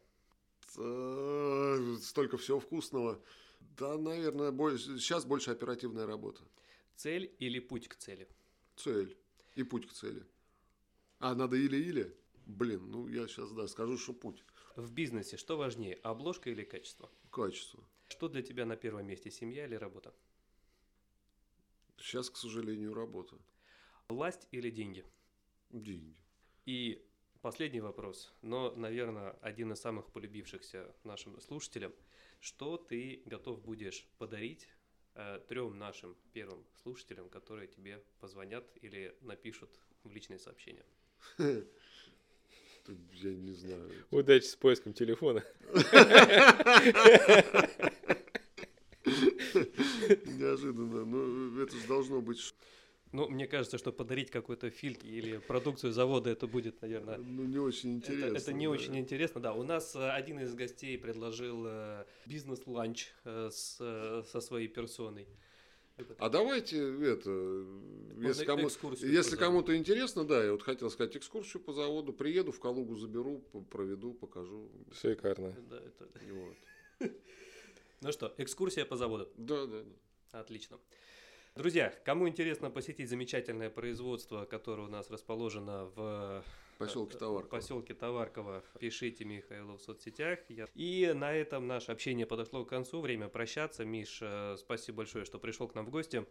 [0.68, 3.20] Столько всего вкусного.
[3.58, 6.44] Да, наверное, сейчас больше оперативная работа.
[6.94, 8.28] Цель или путь к цели?
[8.76, 9.16] Цель
[9.56, 10.24] и путь к цели.
[11.18, 12.14] А, надо или-или?
[12.50, 14.44] Блин, ну я сейчас, да, скажу, что путь.
[14.74, 17.08] В бизнесе что важнее, обложка или качество?
[17.30, 17.84] Качество.
[18.08, 20.12] Что для тебя на первом месте, семья или работа?
[21.96, 23.36] Сейчас, к сожалению, работа.
[24.08, 25.04] Власть или деньги?
[25.70, 26.16] Деньги.
[26.66, 27.06] И
[27.40, 31.92] последний вопрос, но, наверное, один из самых полюбившихся нашим слушателям.
[32.40, 34.66] Что ты готов будешь подарить
[35.14, 39.70] э, трем нашим первым слушателям, которые тебе позвонят или напишут
[40.02, 40.86] в личные сообщения?
[42.88, 43.90] Я не знаю.
[44.10, 45.44] Удачи с поиском телефона.
[50.26, 51.04] Неожиданно.
[51.04, 52.54] Ну, это же должно быть...
[53.12, 57.18] Ну, мне кажется, что подарить какой-то фильтр или продукцию завода, это будет, наверное...
[57.18, 58.26] Ну, не очень интересно.
[58.26, 58.70] Это, это не да.
[58.70, 59.52] очень интересно, да.
[59.52, 65.26] У нас э, один из гостей предложил э, бизнес-ланч э, с, со своей персоной.
[66.18, 67.66] А давайте это,
[68.16, 72.60] если, кому, если кому-то интересно, да, я вот хотел сказать экскурсию по заводу, приеду в
[72.60, 74.70] Калугу, заберу, проведу, покажу.
[74.92, 75.54] Шикарно.
[75.68, 76.08] Да, это...
[76.32, 77.12] вот.
[78.02, 79.28] Ну что, экскурсия по заводу?
[79.36, 80.40] Да, да, да.
[80.40, 80.78] Отлично.
[81.54, 86.42] Друзья, кому интересно посетить замечательное производство, которое у нас расположено в
[86.86, 87.50] поселке Товарково.
[87.50, 88.64] поселке Товарково.
[88.78, 90.38] Пишите Михаилу в соцсетях.
[90.74, 93.00] И на этом наше общение подошло к концу.
[93.00, 93.84] Время прощаться.
[93.84, 96.26] Миш, э, спасибо большое, что пришел к нам в гости.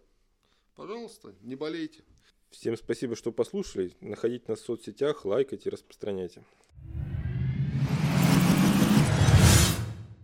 [0.76, 2.04] Пожалуйста, не болейте.
[2.50, 3.94] Всем спасибо, что послушали.
[4.02, 6.44] Находите нас в соцсетях, лайкайте, распространяйте.